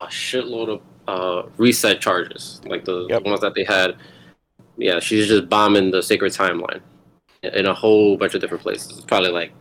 a 0.00 0.06
shitload 0.06 0.68
of 0.68 0.80
uh, 1.08 1.48
reset 1.56 2.00
charges, 2.00 2.60
like 2.66 2.84
the, 2.84 3.06
Yep. 3.08 3.22
the 3.24 3.28
ones 3.28 3.40
that 3.40 3.54
they 3.54 3.64
had. 3.64 3.96
Yeah, 4.76 5.00
she's 5.00 5.28
just 5.28 5.48
bombing 5.48 5.90
the 5.90 6.02
sacred 6.02 6.32
timeline 6.32 6.80
in 7.42 7.66
a 7.66 7.74
whole 7.74 8.16
bunch 8.16 8.34
of 8.34 8.40
different 8.40 8.62
places. 8.62 9.04
Probably 9.06 9.30
like 9.30 9.52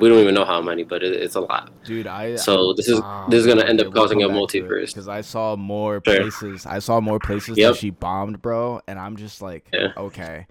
we 0.00 0.08
don't 0.08 0.18
even 0.20 0.34
know 0.34 0.44
how 0.44 0.62
many, 0.62 0.84
but 0.84 1.02
it, 1.02 1.12
it's 1.12 1.34
a 1.34 1.40
lot. 1.40 1.70
Dude, 1.84 2.06
I 2.06 2.36
So 2.36 2.72
this 2.72 2.88
is 2.88 3.00
Ah, 3.02 3.26
this 3.28 3.40
is 3.40 3.46
gonna 3.46 3.64
end 3.64 3.80
up 3.80 3.92
causing 3.92 4.22
a 4.22 4.26
come 4.26 4.34
back 4.40 4.48
to 4.50 4.58
it, 4.58 4.64
multiverse. 4.64 4.86
because 4.88 5.08
I 5.08 5.20
saw 5.20 5.54
more 5.56 6.00
Sure. 6.06 6.16
places. 6.16 6.64
I 6.64 6.78
saw 6.78 7.00
more 7.00 7.18
places 7.18 7.58
Yep. 7.58 7.72
that 7.74 7.78
she 7.80 7.90
bombed, 7.90 8.40
bro, 8.40 8.80
and 8.88 8.98
I'm 8.98 9.16
just 9.16 9.42
like, 9.42 9.68
Yeah. 9.72 9.88
okay. 9.96 10.46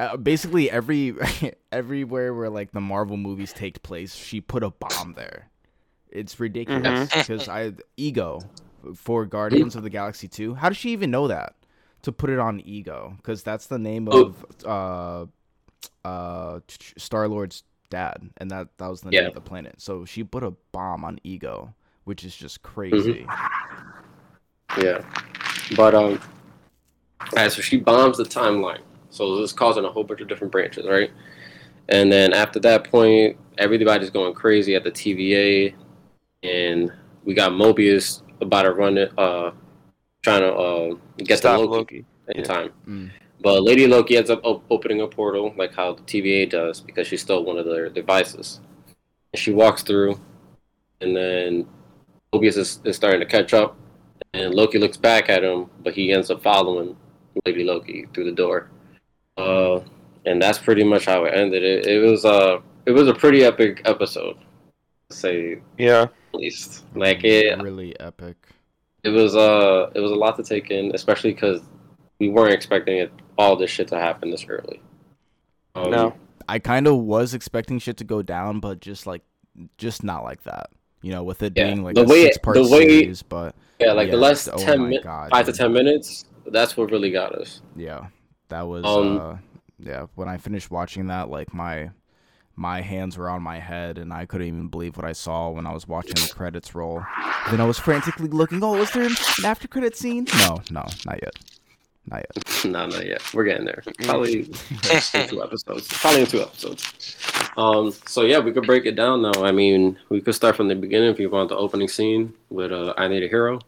Uh, 0.00 0.16
basically, 0.16 0.70
every 0.70 1.14
everywhere 1.72 2.34
where 2.34 2.50
like 2.50 2.72
the 2.72 2.80
Marvel 2.80 3.18
movies 3.18 3.52
take 3.52 3.82
place, 3.82 4.16
she 4.16 4.40
put 4.40 4.62
a 4.64 4.70
bomb 4.70 5.14
there. 5.14 5.50
It's 6.10 6.40
ridiculous 6.40 7.14
because 7.14 7.48
I 7.48 7.74
ego 7.96 8.50
for 8.96 9.26
Guardians 9.26 9.76
of 9.76 9.82
the 9.84 9.90
Galaxy 9.90 10.28
two. 10.28 10.54
How 10.54 10.70
does 10.70 10.78
she 10.78 10.90
even 10.92 11.10
know 11.10 11.28
that 11.28 11.54
to 12.02 12.12
put 12.12 12.30
it 12.30 12.40
on 12.40 12.60
ego? 12.60 13.14
Because 13.18 13.42
that's 13.44 13.66
the 13.68 13.78
name 13.78 14.08
Oh. 14.10 14.32
of 14.32 14.46
uh 14.66 15.26
uh 16.04 16.60
Star 16.96 17.28
Lord's 17.28 17.64
dad, 17.90 18.30
and 18.38 18.50
that 18.50 18.68
that 18.78 18.88
was 18.88 19.02
the 19.02 19.12
name 19.12 19.16
Yeah. 19.22 19.28
of 19.28 19.34
the 19.34 19.42
planet. 19.42 19.82
So 19.82 20.06
she 20.06 20.24
put 20.24 20.44
a 20.44 20.52
bomb 20.72 21.04
on 21.04 21.20
ego, 21.24 21.74
which 22.04 22.24
is 22.24 22.36
just 22.36 22.62
Mm-hmm. 22.92 23.12
crazy. 23.12 23.34
Yeah, 24.78 25.04
but 25.76 25.94
um, 25.94 26.20
alright, 27.32 27.52
so 27.52 27.62
she 27.62 27.78
bombs 27.78 28.18
the 28.18 28.24
timeline. 28.24 28.80
So 29.10 29.36
this 29.36 29.50
is 29.50 29.52
causing 29.52 29.84
a 29.84 29.90
whole 29.90 30.04
bunch 30.04 30.20
of 30.20 30.28
different 30.28 30.52
branches, 30.52 30.86
right? 30.86 31.10
And 31.88 32.10
then 32.12 32.32
after 32.32 32.60
that 32.60 32.84
point, 32.90 33.36
everybody's 33.58 34.10
going 34.10 34.34
crazy 34.34 34.74
at 34.76 34.84
the 34.84 34.90
TVA, 34.92 35.74
and 36.42 36.92
we 37.24 37.34
got 37.34 37.52
Mobius 37.52 38.22
about 38.40 38.62
to 38.62 38.72
run 38.72 38.96
it, 38.96 39.12
uh, 39.18 39.50
trying 40.22 40.40
to 40.42 40.52
uh 40.52 40.94
get 41.18 41.38
Stop 41.38 41.58
to 41.60 41.66
Loki, 41.66 41.76
Loki. 41.76 42.04
in 42.28 42.38
Yeah. 42.38 42.42
time. 42.44 42.72
Mm. 42.86 43.10
But 43.42 43.62
Lady 43.62 43.86
Loki 43.86 44.16
ends 44.16 44.30
up 44.30 44.40
op- 44.44 44.64
opening 44.70 45.00
a 45.00 45.08
portal, 45.08 45.52
like 45.56 45.74
how 45.74 45.94
the 45.94 46.02
TVA 46.02 46.48
does, 46.48 46.80
because 46.80 47.06
she 47.08 47.16
stole 47.16 47.44
one 47.44 47.58
of 47.58 47.64
their 47.66 47.88
devices. 47.88 48.60
And 49.32 49.40
she 49.40 49.50
walks 49.52 49.82
through, 49.82 50.20
and 51.00 51.16
then 51.16 51.66
Mobius 52.32 52.56
is, 52.58 52.80
is 52.84 52.96
starting 52.96 53.20
to 53.20 53.26
catch 53.26 53.54
up, 53.54 53.76
and 54.34 54.54
Loki 54.54 54.78
looks 54.78 54.96
back 54.98 55.28
at 55.30 55.42
him, 55.42 55.70
but 55.82 55.94
he 55.94 56.12
ends 56.12 56.30
up 56.30 56.42
following 56.42 56.96
Lady 57.46 57.64
Loki 57.64 58.06
through 58.14 58.24
the 58.24 58.32
door. 58.32 58.70
Uh, 59.40 59.84
and 60.26 60.40
that's 60.40 60.58
pretty 60.58 60.84
much 60.84 61.06
how 61.06 61.24
it 61.24 61.34
ended. 61.34 61.62
It, 61.62 61.86
it 61.86 61.98
was 62.00 62.24
uh, 62.24 62.58
it 62.86 62.92
was 62.92 63.08
a 63.08 63.14
pretty 63.14 63.44
epic 63.44 63.82
episode, 63.84 64.36
to 65.10 65.16
say 65.16 65.60
Yeah. 65.78 66.06
the 66.32 66.38
least. 66.38 66.84
Like 66.94 67.24
it, 67.24 67.58
really 67.62 67.98
epic. 68.00 68.36
it 69.02 69.10
was 69.10 69.34
uh, 69.36 69.90
it 69.94 70.00
was 70.00 70.10
a 70.12 70.14
lot 70.14 70.36
to 70.36 70.42
take 70.42 70.70
in, 70.70 70.94
especially 70.94 71.32
because 71.32 71.60
we 72.18 72.28
weren't 72.28 72.52
expecting 72.52 72.98
it 72.98 73.12
all 73.38 73.56
this 73.56 73.70
shit 73.70 73.88
to 73.88 73.96
happen 73.98 74.30
this 74.30 74.44
early. 74.48 74.80
Um, 75.74 75.90
No. 75.90 76.14
I 76.48 76.58
kind 76.58 76.86
of 76.88 76.96
was 76.96 77.32
expecting 77.32 77.78
shit 77.78 77.96
to 77.98 78.04
go 78.04 78.22
down, 78.22 78.58
but 78.60 78.80
just 78.80 79.06
like, 79.06 79.22
just 79.78 80.02
not 80.02 80.24
like 80.24 80.42
that. 80.42 80.70
You 81.00 81.12
know, 81.12 81.22
with 81.22 81.42
it 81.42 81.52
Yeah, 81.56 81.66
being 81.68 81.82
like 81.84 81.94
the 81.94 82.02
a 82.02 82.08
way- 82.08 82.24
six 82.24 82.38
part 82.38 82.56
the 82.56 82.62
way- 82.64 82.88
series, 82.88 83.22
but 83.22 83.54
Yeah, 83.78 83.92
like 83.92 84.10
the 84.10 84.16
last 84.18 84.48
oh 84.52 84.58
ten 84.58 84.80
my 84.80 84.84
minutes, 84.88 85.04
God, 85.04 85.30
five 85.30 85.46
to 85.46 85.52
ten 85.52 85.72
minutes, 85.72 86.24
that's 86.46 86.76
what 86.76 86.90
really 86.90 87.10
got 87.10 87.32
us. 87.36 87.62
yeah, 87.76 88.08
that 88.50 88.68
was 88.68 88.84
Um, 88.84 89.18
uh, 89.18 89.36
yeah. 89.78 90.06
When 90.14 90.28
I 90.28 90.36
finished 90.36 90.70
watching 90.70 91.08
that, 91.08 91.30
like 91.30 91.52
my 91.54 91.90
my 92.56 92.82
hands 92.82 93.16
were 93.16 93.30
on 93.30 93.42
my 93.42 93.58
head, 93.58 93.96
and 93.96 94.12
I 94.12 94.26
couldn't 94.26 94.46
even 94.46 94.68
believe 94.68 94.96
what 94.96 95.06
I 95.06 95.12
saw 95.12 95.48
when 95.48 95.66
I 95.66 95.72
was 95.72 95.88
watching 95.88 96.14
the 96.14 96.30
credits 96.32 96.74
roll. 96.74 97.02
Then 97.50 97.60
I 97.60 97.64
was 97.64 97.78
frantically 97.78 98.28
looking. 98.28 98.62
Oh, 98.62 98.76
was 98.76 98.90
there 98.90 99.04
an 99.04 99.14
after 99.44 99.66
credit 99.66 99.96
scene? 99.96 100.26
No, 100.40 100.60
no, 100.70 100.84
not 101.06 101.20
yet, 101.22 101.34
not 102.06 102.18
yet. 102.18 102.64
no, 102.66 102.86
not 102.86 103.06
yet. 103.06 103.22
We're 103.32 103.44
getting 103.44 103.64
there. 103.64 103.82
Probably 104.02 104.40
in 104.40 104.52
two 105.28 105.42
episodes. 105.42 105.88
Probably 105.88 106.20
in 106.20 106.26
two 106.26 106.42
episodes. 106.42 107.16
Um. 107.56 107.92
So 108.06 108.22
yeah, 108.22 108.38
we 108.38 108.52
could 108.52 108.66
break 108.66 108.84
it 108.84 108.94
down 108.94 109.22
though. 109.22 109.44
I 109.44 109.52
mean, 109.52 109.98
we 110.10 110.20
could 110.20 110.34
start 110.34 110.54
from 110.54 110.68
the 110.68 110.74
beginning 110.74 111.10
if 111.10 111.18
you 111.18 111.30
want 111.30 111.48
the 111.48 111.56
opening 111.56 111.88
scene 111.88 112.34
with 112.50 112.72
uh, 112.72 112.92
"I 112.98 113.08
Need 113.08 113.22
a 113.22 113.28
Hero." 113.28 113.60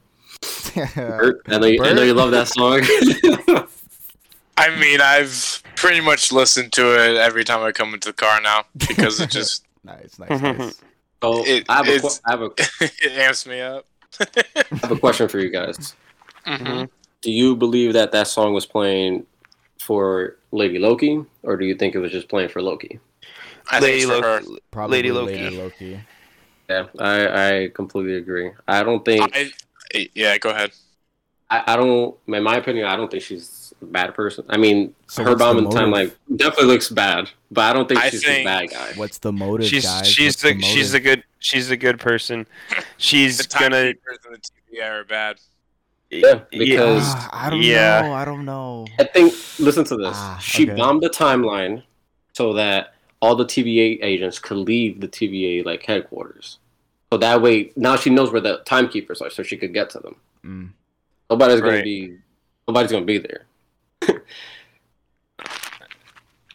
Bert, 0.94 1.42
I 1.48 1.58
know, 1.58 1.66
you, 1.66 1.82
I 1.82 1.92
know 1.92 2.02
you 2.02 2.14
love 2.14 2.30
that 2.30 2.48
song. 2.48 3.68
I 4.56 4.76
mean, 4.78 5.00
I've 5.00 5.62
pretty 5.76 6.00
much 6.00 6.30
listened 6.32 6.72
to 6.74 6.92
it 6.94 7.16
every 7.16 7.44
time 7.44 7.60
I 7.62 7.72
come 7.72 7.94
into 7.94 8.08
the 8.10 8.12
car 8.12 8.40
now 8.40 8.64
because 8.76 9.20
it 9.20 9.30
just 9.40 9.64
nice, 9.84 10.18
nice, 10.18 10.40
nice. 10.40 10.74
so 11.22 11.44
It- 11.46 11.64
I 11.68 11.76
have, 11.76 11.88
a, 11.88 12.00
que- 12.00 12.10
I, 12.26 12.30
have 12.30 12.42
a, 12.42 12.50
it 12.80 13.12
amps 13.18 13.46
me 13.46 13.60
up. 13.60 13.86
I 14.20 14.26
have 14.82 14.92
a 14.92 14.98
question 14.98 15.28
for 15.28 15.38
you 15.40 15.50
guys. 15.50 15.94
Mhm. 16.46 16.88
Do 17.22 17.30
you 17.30 17.56
believe 17.56 17.92
that 17.94 18.12
that 18.12 18.26
song 18.26 18.52
was 18.52 18.66
playing 18.66 19.26
for 19.80 20.36
Lady 20.50 20.78
Loki, 20.78 21.24
or 21.42 21.56
do 21.56 21.64
you 21.64 21.74
think 21.74 21.94
it 21.94 21.98
was 21.98 22.12
just 22.12 22.28
playing 22.28 22.48
for 22.48 22.60
Loki? 22.60 22.98
I 23.70 23.80
think 23.80 23.96
it's 24.02 24.04
for 24.06 24.22
her. 24.22 24.40
Probably 24.70 24.98
Lady 24.98 25.12
Lady 25.12 25.50
Loki. 25.50 25.56
Loki. 25.56 26.00
Yeah, 26.68 26.86
I, 26.98 27.26
I 27.64 27.68
completely 27.74 28.16
agree. 28.16 28.50
I 28.66 28.82
don't 28.82 29.04
think 29.04 29.30
I, 29.34 29.50
yeah, 30.14 30.36
go 30.38 30.50
ahead. 30.50 30.72
I, 31.50 31.62
I 31.66 31.76
don't 31.76 32.16
in 32.28 32.42
my 32.42 32.56
opinion 32.56 32.86
I 32.86 32.96
don't 32.96 33.10
think 33.10 33.22
she's 33.22 33.48
a 33.48 33.52
bad 33.86 34.14
person. 34.14 34.44
I 34.48 34.56
mean 34.56 34.94
So 35.06 35.22
her 35.24 35.30
what's 35.30 35.38
the 35.40 35.44
bomb 35.44 35.58
in 35.58 35.70
time 35.70 35.90
motive? 35.90 36.16
like 36.30 36.38
definitely 36.38 36.72
looks 36.72 36.88
bad, 36.90 37.30
but 37.50 37.62
I 37.62 37.72
don't 37.72 37.88
think 37.88 38.00
I 38.00 38.10
she's 38.10 38.24
think- 38.24 38.40
a 38.40 38.44
bad 38.44 38.70
guy. 38.70 38.92
What's 38.96 39.18
the 39.18 39.32
motive, 39.32 39.66
she's 39.66 39.84
guys? 39.84 40.06
she's 40.08 40.42
What's 40.42 40.42
the, 40.42 40.60
she's 40.62 40.92
the 40.92 40.98
motive? 40.98 41.04
good 41.16 41.24
she's 41.38 41.68
the 41.68 41.76
good 41.76 41.98
person. 42.00 42.46
She's 42.96 43.38
The 43.38 43.58
gonna 43.58 43.94
timekeepers 43.94 44.18
the 44.30 44.38
TVA 44.78 44.90
are 45.00 45.04
bad. 45.04 45.40
Yeah, 46.10 46.40
because- 46.50 47.02
Ah, 47.06 47.46
I 47.46 47.50
don't 47.50 47.62
yeah. 47.62 48.02
know. 48.02 48.12
I 48.12 48.24
don't 48.26 48.44
know. 48.44 48.86
I 48.98 49.04
think 49.04 49.32
listen 49.58 49.82
to 49.84 49.96
this. 49.96 50.12
Ah, 50.14 50.38
she 50.42 50.64
okay. 50.68 50.76
bombed 50.76 51.02
the 51.02 51.08
timeline 51.08 51.82
so 52.34 52.52
that 52.52 52.92
all 53.22 53.34
the 53.34 53.44
TVA 53.46 53.98
agents 54.02 54.38
could 54.38 54.58
leave 54.58 55.00
the 55.00 55.08
TVA 55.08 55.64
like 55.64 55.82
headquarters. 55.84 56.58
So 57.10 57.18
that 57.18 57.40
way 57.40 57.72
now 57.76 57.96
she 57.96 58.10
knows 58.10 58.30
where 58.30 58.40
the 58.42 58.58
timekeepers 58.66 59.22
are 59.22 59.30
so 59.30 59.42
she 59.42 59.56
could 59.56 59.72
get 59.72 59.88
to 59.90 60.00
them. 60.00 60.16
Mm. 60.44 60.70
Nobody's 61.30 61.60
gonna 61.62 61.82
be 61.82 62.18
nobody's 62.68 62.92
gonna 62.92 63.04
be 63.06 63.18
there. 63.18 63.46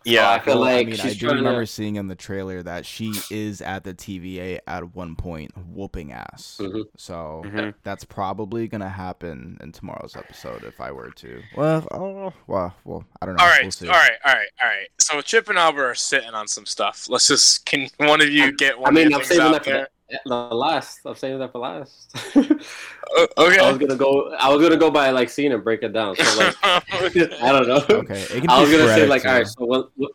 yeah. 0.05 0.31
I 0.31 0.39
feel 0.39 0.55
Well, 0.55 0.63
like 0.63 0.87
I 0.87 0.89
mean, 0.91 0.99
I 0.99 1.03
she's 1.09 1.17
do 1.17 1.27
trying 1.27 1.37
remember 1.39 1.61
to 1.61 1.67
seeing 1.67 1.97
in 1.97 2.07
the 2.07 2.15
trailer 2.15 2.63
that 2.63 2.85
she 2.85 3.13
is 3.29 3.61
at 3.61 3.83
the 3.83 3.93
TVA 3.93 4.59
at 4.65 4.95
one 4.95 5.15
point, 5.15 5.51
whooping 5.67 6.11
ass. 6.13 6.59
Mhm. 6.61 6.85
So 6.95 7.41
Mhm. 7.45 7.73
that's 7.83 8.05
probably 8.05 8.67
gonna 8.67 8.89
happen 8.89 9.57
in 9.61 9.71
tomorrow's 9.73 10.15
episode 10.15 10.63
if 10.63 10.79
I 10.79 10.91
were 10.91 11.11
to. 11.11 11.41
Well, 11.55 11.85
oh, 11.91 12.33
well, 12.47 12.73
well, 12.85 13.03
I 13.21 13.25
don't 13.25 13.35
know. 13.35 13.43
All 13.43 13.49
right, 13.49 13.63
We'll 13.63 13.71
see. 13.71 13.87
all 13.87 13.93
right, 13.93 14.11
all 14.25 14.33
right, 14.33 14.47
all 14.63 14.69
right. 14.69 14.87
So 14.99 15.21
Chip 15.21 15.49
and 15.49 15.57
Albert 15.57 15.85
are 15.87 15.95
sitting 15.95 16.33
on 16.33 16.47
some 16.47 16.65
stuff. 16.65 17.07
Let's 17.09 17.27
just 17.27 17.65
can 17.65 17.89
one 17.97 18.21
of 18.21 18.29
you 18.29 18.53
get 18.55 18.75
I 18.77 18.79
one 18.79 18.93
mean 18.93 19.07
of 19.13 19.19
I'm 19.21 19.25
saving 19.25 19.41
out 19.45 19.51
that 19.53 19.63
for 19.65 19.69
there? 19.71 19.87
The, 20.09 20.19
the 20.25 20.35
last. 20.35 20.99
I'm 21.05 21.15
saving 21.15 21.39
that 21.39 21.51
for 21.51 21.59
last. 21.59 22.11
Uh, 22.35 23.25
okay. 23.37 23.59
I 23.59 23.69
was 23.69 23.77
gonna 23.77 23.95
go. 23.95 24.33
I 24.35 24.49
was 24.53 24.61
gonna 24.61 24.77
go 24.77 24.91
by 24.91 25.09
like 25.11 25.29
scene 25.29 25.51
and 25.51 25.63
break 25.63 25.81
it 25.83 25.93
down. 25.93 26.15
So 26.15 26.37
like, 26.37 26.55
I 26.63 27.51
don't 27.51 27.67
know. 27.67 27.83
Okay, 27.89 28.21
it 28.31 28.45
I 28.49 28.61
was 28.61 28.69
gonna 28.69 28.83
say 28.87 29.05
sporadic, 29.05 29.09
like, 29.09 29.25
all 29.25 29.33
right. 29.33 29.47
So 29.47 29.65
what, 29.65 29.89
what 29.95 30.11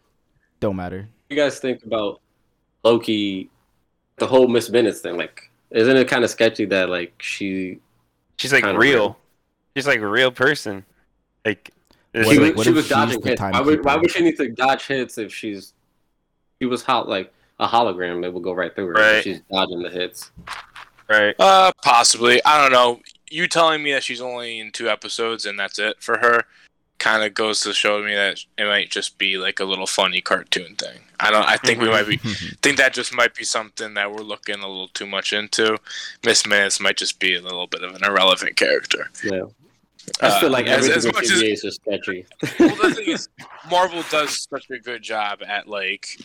Don't 0.60 0.76
matter. 0.76 1.02
do 1.28 1.34
you 1.34 1.40
guys 1.42 1.58
think 1.58 1.84
about 1.84 2.20
Loki? 2.84 3.50
The 4.18 4.26
whole 4.26 4.46
Miss 4.46 4.68
Minutes 4.70 5.00
thing. 5.00 5.16
Like, 5.16 5.50
isn't 5.70 5.96
it 5.96 6.06
kind 6.08 6.22
of 6.22 6.30
sketchy 6.30 6.64
that 6.66 6.88
like 6.90 7.14
she 7.20 7.80
She's 8.36 8.52
like 8.52 8.64
real. 8.64 8.76
real. 8.76 9.18
She's 9.76 9.86
like 9.86 10.00
a 10.00 10.06
real 10.06 10.30
person. 10.30 10.84
Like 11.44 11.70
What 12.12 12.26
she, 12.26 12.36
if- 12.36 12.56
was, 12.56 12.64
she 12.66 12.72
was 12.72 12.88
dodging 12.88 13.20
the 13.20 13.30
hits? 13.30 13.40
Why 13.40 13.60
would, 13.60 13.84
why 13.84 13.96
would 13.96 14.10
she 14.10 14.22
need 14.22 14.36
to 14.36 14.48
dodge 14.50 14.86
hits 14.86 15.16
if 15.18 15.32
she's 15.34 15.72
she 16.60 16.66
was 16.66 16.82
hot 16.82 17.08
like 17.08 17.32
a 17.62 17.68
hologram? 17.68 18.24
It 18.24 18.32
will 18.32 18.40
go 18.40 18.52
right 18.52 18.74
through 18.74 18.88
her. 18.88 18.92
Right. 18.94 19.22
She's 19.22 19.40
dodging 19.50 19.82
the 19.82 19.90
hits. 19.90 20.30
right. 21.08 21.34
Uh, 21.38 21.72
possibly. 21.82 22.40
I 22.44 22.60
don't 22.60 22.72
know. 22.72 23.00
You 23.30 23.46
telling 23.48 23.82
me 23.82 23.92
that 23.92 24.02
she's 24.02 24.20
only 24.20 24.58
in 24.60 24.72
two 24.72 24.88
episodes 24.88 25.46
and 25.46 25.58
that's 25.58 25.78
it 25.78 25.96
for 26.02 26.18
her, 26.18 26.44
kind 26.98 27.24
of 27.24 27.34
goes 27.34 27.60
to 27.62 27.72
show 27.72 28.02
me 28.02 28.14
that 28.14 28.44
it 28.58 28.66
might 28.66 28.90
just 28.90 29.16
be 29.18 29.38
like 29.38 29.58
a 29.58 29.64
little 29.64 29.86
funny 29.86 30.20
cartoon 30.20 30.74
thing. 30.76 31.00
I 31.18 31.30
don't. 31.30 31.44
I 31.48 31.56
think 31.56 31.80
we 31.80 31.88
might 31.88 32.06
be. 32.06 32.16
think 32.62 32.76
that 32.78 32.92
just 32.92 33.14
might 33.14 33.34
be 33.34 33.44
something 33.44 33.94
that 33.94 34.10
we're 34.12 34.22
looking 34.22 34.56
a 34.56 34.66
little 34.68 34.88
too 34.88 35.06
much 35.06 35.32
into. 35.32 35.78
Miss 36.26 36.46
Minutes 36.46 36.80
might 36.80 36.96
just 36.96 37.20
be 37.20 37.34
a 37.36 37.40
little 37.40 37.66
bit 37.66 37.82
of 37.84 37.94
an 37.94 38.04
irrelevant 38.04 38.56
character. 38.56 39.08
Yeah. 39.24 39.42
I 40.20 40.28
just 40.28 40.40
feel 40.40 40.48
Uh, 40.48 40.52
like 40.52 40.66
as- 40.66 40.88
everything 40.88 40.96
as 40.96 41.04
with 41.06 41.14
much 41.14 41.24
as- 41.24 41.42
is 41.42 41.62
just 41.62 41.80
sketchy. 41.82 42.26
well, 42.58 42.74
the 42.90 42.94
thing 42.96 43.08
is, 43.08 43.28
Marvel 43.70 44.02
does 44.10 44.46
such 44.50 44.66
a 44.70 44.78
good 44.80 45.00
job 45.02 45.42
at 45.46 45.68
like 45.68 46.18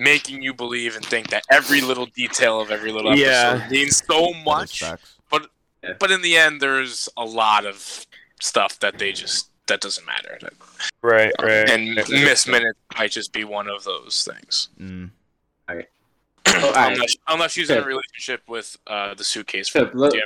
making 0.00 0.42
you 0.42 0.52
believe 0.54 0.96
and 0.96 1.04
think 1.04 1.28
that 1.28 1.44
every 1.50 1.80
little 1.80 2.06
detail 2.06 2.60
of 2.60 2.70
every 2.70 2.90
little 2.92 3.12
episode 3.12 3.26
Yeah. 3.26 3.68
means 3.70 3.98
so 4.04 4.20
That 4.20 4.36
is 4.38 4.44
much. 4.44 4.80
facts. 4.80 5.16
But 5.98 6.10
in 6.10 6.20
the 6.20 6.36
end, 6.36 6.60
there's 6.60 7.08
a 7.16 7.24
lot 7.24 7.64
of 7.64 8.06
stuff 8.40 8.78
that 8.80 8.98
they 8.98 9.12
just 9.12 9.48
that 9.66 9.80
doesn't 9.80 10.04
matter. 10.04 10.38
Right. 11.00 11.32
Right. 11.40 11.70
And 11.70 11.94
Miss 11.94 12.46
Minute 12.46 12.76
might 12.98 13.12
just 13.12 13.32
be 13.32 13.44
one 13.44 13.68
of 13.68 13.84
those 13.84 14.28
things. 14.30 14.68
Mm. 14.80 15.10
alright. 15.70 15.86
unless, 16.46 17.16
unless 17.28 17.52
she's 17.52 17.70
in 17.70 17.78
a 17.78 17.82
relationship 17.84 18.42
with 18.48 18.76
uh, 18.88 19.14
the 19.14 19.22
suitcase 19.24 19.68
Chip, 19.68 19.92
from 19.92 20.00
let, 20.00 20.12
the 20.12 20.22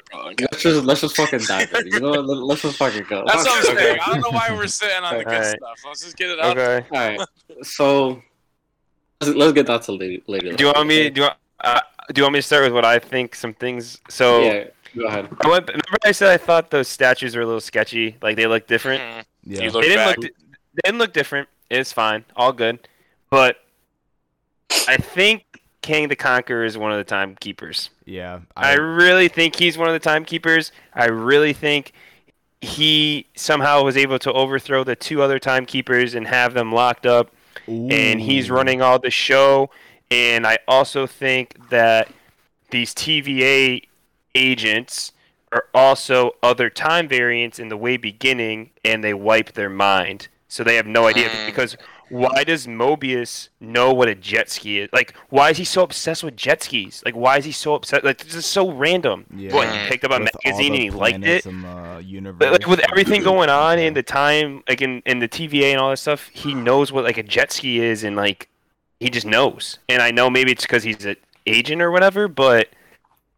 let's, 0.50 0.62
just 0.62 0.84
let's 0.84 1.00
just 1.02 1.14
fucking 1.16 1.40
dive 1.40 1.72
in. 1.74 1.86
You 1.88 2.00
know 2.00 2.10
what? 2.10 2.24
Let- 2.24 2.38
Let's 2.38 2.62
just 2.62 2.76
fucking 2.78 3.04
go. 3.08 3.24
That's 3.26 3.44
what 3.44 3.68
I'm 3.70 3.76
Okay. 3.76 3.98
I 3.98 4.06
don't 4.12 4.20
know 4.22 4.30
why 4.30 4.48
we're 4.50 4.66
sitting 4.66 5.04
on 5.04 5.18
the 5.18 5.24
good 5.24 5.34
Alright. 5.34 5.56
stuff. 5.58 5.78
Let's 5.86 6.02
just 6.02 6.16
get 6.16 6.30
it 6.30 6.40
out. 6.40 6.56
Okay. 6.58 6.86
All 6.90 7.16
right. 7.16 7.20
So 7.66 8.22
let's, 9.21 9.35
let's 9.37 9.52
get 9.52 9.66
down 9.66 9.80
to 9.80 9.92
lady. 9.92 10.23
lady 10.26 10.54
Do 10.54 10.64
you 10.64 10.73
want 10.73 10.88
me? 10.88 11.11
Do 11.11 11.21
you 11.21 11.26
want? 11.26 11.38
Uh, 11.61 11.80
do 12.12 12.21
you 12.21 12.25
want 12.25 12.35
me 12.35 12.38
to 12.38 12.42
start 12.42 12.64
with 12.64 12.73
what 12.73 12.85
I 12.85 12.99
think? 12.99 13.35
Some 13.35 13.54
things. 13.54 13.99
So 14.09 14.42
Yeah. 14.42 14.64
Go 14.97 15.06
ahead. 15.06 15.28
I 15.40 15.49
went, 15.49 15.66
remember 15.66 15.99
I 16.04 16.12
said 16.12 16.30
I 16.30 16.37
thought 16.37 16.71
those 16.71 16.87
statues 16.87 17.35
were 17.35 17.42
a 17.42 17.47
little 17.47 17.61
sketchy. 17.61 18.16
Like 18.23 18.37
they 18.37 18.47
look 18.47 18.66
different. 18.66 19.26
Yeah. 19.42 19.62
You 19.62 19.71
look 19.71 19.83
they 19.83 19.88
didn't 19.88 20.04
back. 20.04 20.18
look. 20.18 20.30
They 20.75 20.80
didn't 20.85 20.99
look 20.99 21.12
different. 21.12 21.49
It's 21.71 21.92
fine. 21.92 22.25
All 22.37 22.52
good. 22.52 22.87
But 23.30 23.56
I 24.87 24.97
think 24.97 25.44
Kang 25.83 26.09
the 26.09 26.16
Conqueror 26.16 26.64
is 26.64 26.78
one 26.78 26.92
of 26.92 26.99
the 26.99 27.04
timekeepers. 27.04 27.90
yeah. 28.04 28.40
I 28.56 28.75
really 28.75 29.28
think 29.28 29.56
he's 29.56 29.76
one 29.76 29.88
of 29.88 29.94
the 29.94 29.99
timekeepers. 29.99 30.73
I 30.94 31.06
really 31.06 31.52
think 31.52 31.92
he 32.61 33.26
somehow 33.35 33.83
was 33.83 33.97
able 33.97 34.18
to 34.21 34.33
overthrow 34.33 34.85
the 34.85 34.97
two 34.97 35.23
other 35.23 35.38
timekeepers 35.38 36.14
and 36.14 36.26
have 36.26 36.54
them 36.54 36.73
locked 36.73 37.04
up 37.04 37.30
and 37.66 38.21
he's 38.21 38.50
running 38.50 38.83
all 38.83 38.99
the 38.99 39.11
show. 39.11 39.71
And 40.11 40.47
I 40.47 40.59
also 40.68 41.06
think 41.06 41.71
that 41.71 42.09
these 42.71 42.94
TVA 42.94 43.83
agents 44.35 45.12
are 45.52 45.66
also 45.73 46.33
other 46.42 46.68
time 46.68 47.09
variants 47.09 47.59
in 47.59 47.68
the 47.68 47.76
way 47.76 47.97
beginning, 47.97 48.71
and 48.85 49.02
they 49.04 49.14
wipe 49.14 49.52
their 49.52 49.71
mind, 49.71 50.28
so 50.49 50.64
they 50.64 50.76
have 50.76 50.87
no 50.87 51.06
idea. 51.06 51.28
Mm. 51.28 51.47
Because 51.47 51.76
why 52.14 52.44
does 52.44 52.66
Mobius 52.66 53.49
know 53.61 53.92
what 53.92 54.09
a 54.09 54.14
jet 54.14 54.49
ski 54.49 54.78
is? 54.80 54.88
Like, 54.92 55.14
why 55.30 55.50
is 55.50 55.56
he 55.59 55.64
so 55.64 55.83
obsessed 55.83 56.23
with 56.23 56.37
jet 56.37 56.62
skis? 56.62 57.02
Like, 57.04 57.16
why 57.16 57.38
is 57.38 57.44
he 57.44 57.50
so 57.52 57.75
obsessed? 57.75 58.04
Like, 58.04 58.18
this 58.18 58.35
is 58.35 58.47
so 58.47 58.71
random. 58.71 59.26
Yeah. 59.35 59.52
What 59.52 59.68
he 59.68 59.78
picked 59.88 60.04
up 60.04 60.12
a 60.12 60.21
With 60.23 60.30
magazine 60.44 60.75
and 60.75 60.83
he 60.83 60.90
liked 60.90 61.25
it. 61.25 61.44
universe. 62.04 62.37
But 62.38 62.52
like 62.52 62.66
with 62.66 62.80
everything 62.90 63.23
going 63.33 63.49
on 63.50 63.78
in 63.78 63.94
the 63.94 64.02
time, 64.02 64.62
like 64.68 64.80
in, 64.80 65.02
in 65.06 65.18
the 65.18 65.28
TVA 65.28 65.73
and 65.73 65.80
all 65.80 65.90
that 65.90 65.97
stuff, 65.97 66.28
he 66.33 66.54
knows 66.54 66.92
what 66.92 67.04
like 67.04 67.18
a 67.18 67.23
jet 67.25 67.50
ski 67.52 67.80
is, 67.80 68.04
and 68.04 68.14
like 68.14 68.49
he 69.00 69.11
just 69.11 69.26
knows. 69.26 69.78
And 69.88 70.00
I 70.00 70.11
know 70.12 70.30
maybe 70.30 70.52
it's 70.52 70.62
because 70.62 70.85
he's 70.85 71.04
an 71.04 71.16
agent 71.47 71.83
or 71.83 71.90
whatever, 71.90 72.28
but 72.28 72.68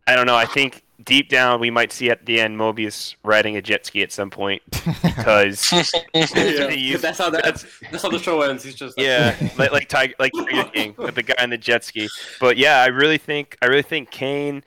I 0.06 0.14
don't 0.14 0.26
know. 0.26 0.37
I 0.37 0.45
think 0.47 0.83
deep 1.04 1.28
down 1.28 1.60
we 1.60 1.70
might 1.70 1.92
see 1.92 2.10
at 2.10 2.24
the 2.26 2.40
end 2.40 2.58
Mobius 2.58 3.16
riding 3.22 3.56
a 3.56 3.62
jet 3.62 3.84
ski 3.84 4.02
at 4.02 4.12
some 4.12 4.30
point 4.30 4.62
because 5.02 5.70
Yeah. 5.72 6.96
That's 6.96 7.18
how 7.18 7.30
that, 7.30 7.64
that's 7.90 8.02
how 8.02 8.08
the 8.08 8.18
show 8.18 8.40
ends. 8.42 8.64
He's 8.64 8.74
just 8.74 8.96
like, 8.96 9.06
yeah, 9.06 9.36
like 9.58 9.72
like 9.72 9.88
Tiger, 9.88 10.14
like 10.18 10.32
Tiger 10.32 10.64
King 10.74 10.94
with 10.96 11.14
the 11.14 11.22
guy 11.22 11.34
on 11.38 11.50
the 11.50 11.58
jet 11.58 11.84
ski. 11.84 12.08
But 12.40 12.56
yeah, 12.56 12.82
I 12.82 12.86
really 12.86 13.18
think 13.18 13.56
I 13.62 13.66
really 13.66 13.82
think 13.82 14.10
Kang 14.10 14.64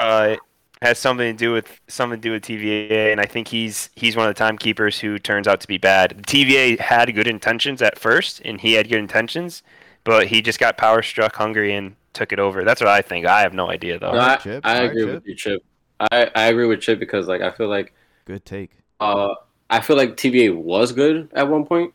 uh, 0.00 0.36
has 0.82 0.98
something 0.98 1.36
to 1.36 1.38
do 1.38 1.52
with 1.52 1.80
something 1.88 2.20
to 2.20 2.22
do 2.22 2.32
with 2.32 2.44
TVA, 2.44 3.12
and 3.12 3.20
I 3.20 3.26
think 3.26 3.48
he's 3.48 3.90
he's 3.94 4.16
one 4.16 4.28
of 4.28 4.34
the 4.34 4.38
timekeepers 4.38 4.98
who 5.00 5.18
turns 5.18 5.48
out 5.48 5.60
to 5.60 5.68
be 5.68 5.78
bad. 5.78 6.22
The 6.26 6.46
TVA 6.46 6.78
had 6.78 7.14
good 7.14 7.26
intentions 7.26 7.82
at 7.82 7.98
first, 7.98 8.40
and 8.44 8.60
he 8.60 8.74
had 8.74 8.88
good 8.88 8.98
intentions, 8.98 9.62
but 10.04 10.28
he 10.28 10.42
just 10.42 10.58
got 10.58 10.76
power 10.76 11.02
struck, 11.02 11.36
hungry, 11.36 11.74
and 11.74 11.96
took 12.12 12.32
it 12.32 12.38
over. 12.38 12.64
That's 12.64 12.80
what 12.80 12.88
I 12.88 13.02
think. 13.02 13.26
I 13.26 13.40
have 13.42 13.54
no 13.54 13.70
idea 13.70 13.98
though. 13.98 14.12
No, 14.12 14.18
I, 14.20 14.36
Chip, 14.36 14.64
I 14.66 14.74
alright, 14.76 14.90
agree 14.90 15.04
Chip. 15.04 15.14
with 15.14 15.26
you, 15.26 15.34
Chip. 15.34 15.64
I, 16.00 16.30
I 16.34 16.42
agree 16.48 16.66
with 16.66 16.80
Chip 16.80 16.98
because 16.98 17.26
like 17.28 17.40
I 17.42 17.50
feel 17.52 17.68
like 17.68 17.94
Good 18.24 18.44
take. 18.44 18.70
uh 19.00 19.34
I 19.70 19.80
feel 19.80 19.96
like 19.96 20.16
TVA 20.16 20.54
was 20.54 20.92
good 20.92 21.30
at 21.32 21.48
one 21.48 21.64
point, 21.64 21.94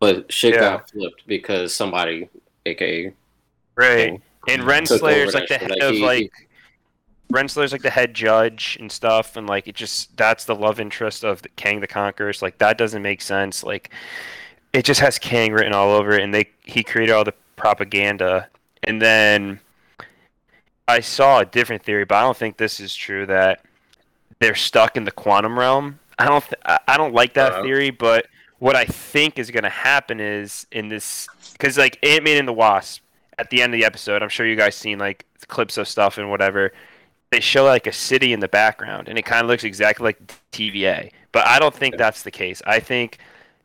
but 0.00 0.32
shit 0.32 0.54
Yeah. 0.54 0.60
got 0.60 0.90
flipped 0.90 1.26
because 1.26 1.74
somebody, 1.74 2.28
aka 2.66 3.12
Right. 3.76 3.96
Kang, 4.08 4.22
And 4.48 4.62
Took 4.62 4.70
Renslayer's 4.70 5.34
over 5.34 5.40
like 5.40 5.48
the 5.48 5.58
head 5.58 5.70
shit. 5.72 5.82
of 5.82 5.94
Like, 5.96 6.16
he- 6.18 6.22
like 6.24 6.32
Renslayer's 7.30 7.72
like 7.72 7.82
the 7.82 7.90
head 7.90 8.14
judge 8.14 8.78
and 8.80 8.90
stuff, 8.90 9.36
and 9.36 9.46
like 9.46 9.68
it 9.68 9.74
just 9.74 10.16
that's 10.16 10.46
the 10.46 10.54
love 10.54 10.80
interest 10.80 11.24
of 11.24 11.42
the 11.42 11.50
Kang 11.50 11.80
the 11.80 11.86
Conqueror. 11.86 12.32
So, 12.32 12.46
like 12.46 12.56
that 12.58 12.78
doesn't 12.78 13.02
make 13.02 13.20
sense. 13.20 13.62
Like 13.62 13.90
it 14.72 14.84
just 14.86 15.00
has 15.00 15.18
Kang 15.18 15.52
written 15.52 15.74
all 15.74 15.90
over 15.92 16.12
it, 16.12 16.22
and 16.22 16.32
they 16.32 16.48
he 16.64 16.82
created 16.82 17.12
all 17.12 17.24
the 17.24 17.34
propaganda. 17.56 18.48
And 18.84 19.00
then 19.02 19.60
I 20.86 21.00
saw 21.00 21.40
a 21.40 21.44
different 21.44 21.82
theory, 21.82 22.04
but 22.04 22.16
I 22.16 22.22
don't 22.22 22.36
think 22.36 22.56
this 22.56 22.80
is 22.80 22.94
true. 22.94 23.26
That 23.26 23.62
they're 24.38 24.54
stuck 24.54 24.96
in 24.96 25.04
the 25.04 25.10
quantum 25.10 25.58
realm. 25.58 25.98
I 26.18 26.26
don't 26.26 26.42
th- 26.44 26.60
I 26.86 26.96
don't 26.96 27.14
like 27.14 27.34
that 27.34 27.52
Uh-huh. 27.52 27.62
theory, 27.62 27.90
but 27.90 28.26
what 28.58 28.74
I 28.74 28.84
think 28.84 29.38
is 29.38 29.50
going 29.50 29.62
to 29.64 29.68
happen 29.68 30.18
is 30.20 30.66
in 30.72 30.88
this 30.88 31.28
because 31.52 31.78
like 31.78 31.98
Ant 32.04 32.24
Man 32.24 32.38
and 32.38 32.48
the 32.48 32.52
Wasp 32.52 33.02
at 33.38 33.50
the 33.50 33.62
end 33.62 33.72
of 33.74 33.78
the 33.80 33.84
episode, 33.86 34.22
I'm 34.22 34.28
sure 34.28 34.46
you 34.46 34.56
guys 34.56 34.74
seen 34.74 34.98
like 34.98 35.24
clips 35.46 35.76
of 35.76 35.86
stuff 35.86 36.18
and 36.18 36.30
whatever. 36.30 36.72
They 37.30 37.40
show 37.40 37.64
like 37.64 37.86
a 37.86 37.92
city 37.92 38.32
in 38.32 38.40
the 38.40 38.48
background, 38.48 39.08
and 39.08 39.18
it 39.18 39.24
kind 39.26 39.42
of 39.42 39.48
looks 39.48 39.62
exactly 39.64 40.04
like 40.04 40.18
TVA. 40.50 41.10
But 41.30 41.46
I 41.46 41.58
don't 41.58 41.74
think 41.74 41.96
that's 41.98 42.22
the 42.22 42.30
case. 42.30 42.62
I 42.66 42.80
think 42.80 43.18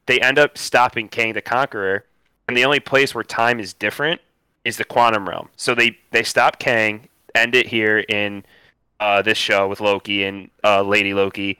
they 0.05 0.19
end 0.19 0.37
up 0.37 0.57
stopping 0.57 1.07
Kang 1.07 1.31
the 1.33 1.41
Conqueror, 1.41 2.03
and 2.47 2.57
the 2.57 2.65
only 2.65 2.81
place 2.81 3.15
where 3.15 3.23
time 3.23 3.61
is 3.61 3.73
different 3.73 4.19
is 4.65 4.77
the 4.77 4.85
quantum 4.85 5.27
realm. 5.27 5.49
So 5.57 5.75
they 5.75 5.97
they 6.11 6.23
stop 6.23 6.59
Kang, 6.59 7.07
end 7.35 7.55
it 7.55 7.67
here 7.67 7.99
in 7.99 8.43
uh, 8.99 9.21
this 9.21 9.37
show 9.37 9.67
with 9.67 9.81
Loki 9.81 10.23
and 10.23 10.49
uh, 10.63 10.81
Lady 10.81 11.13
Loki, 11.13 11.59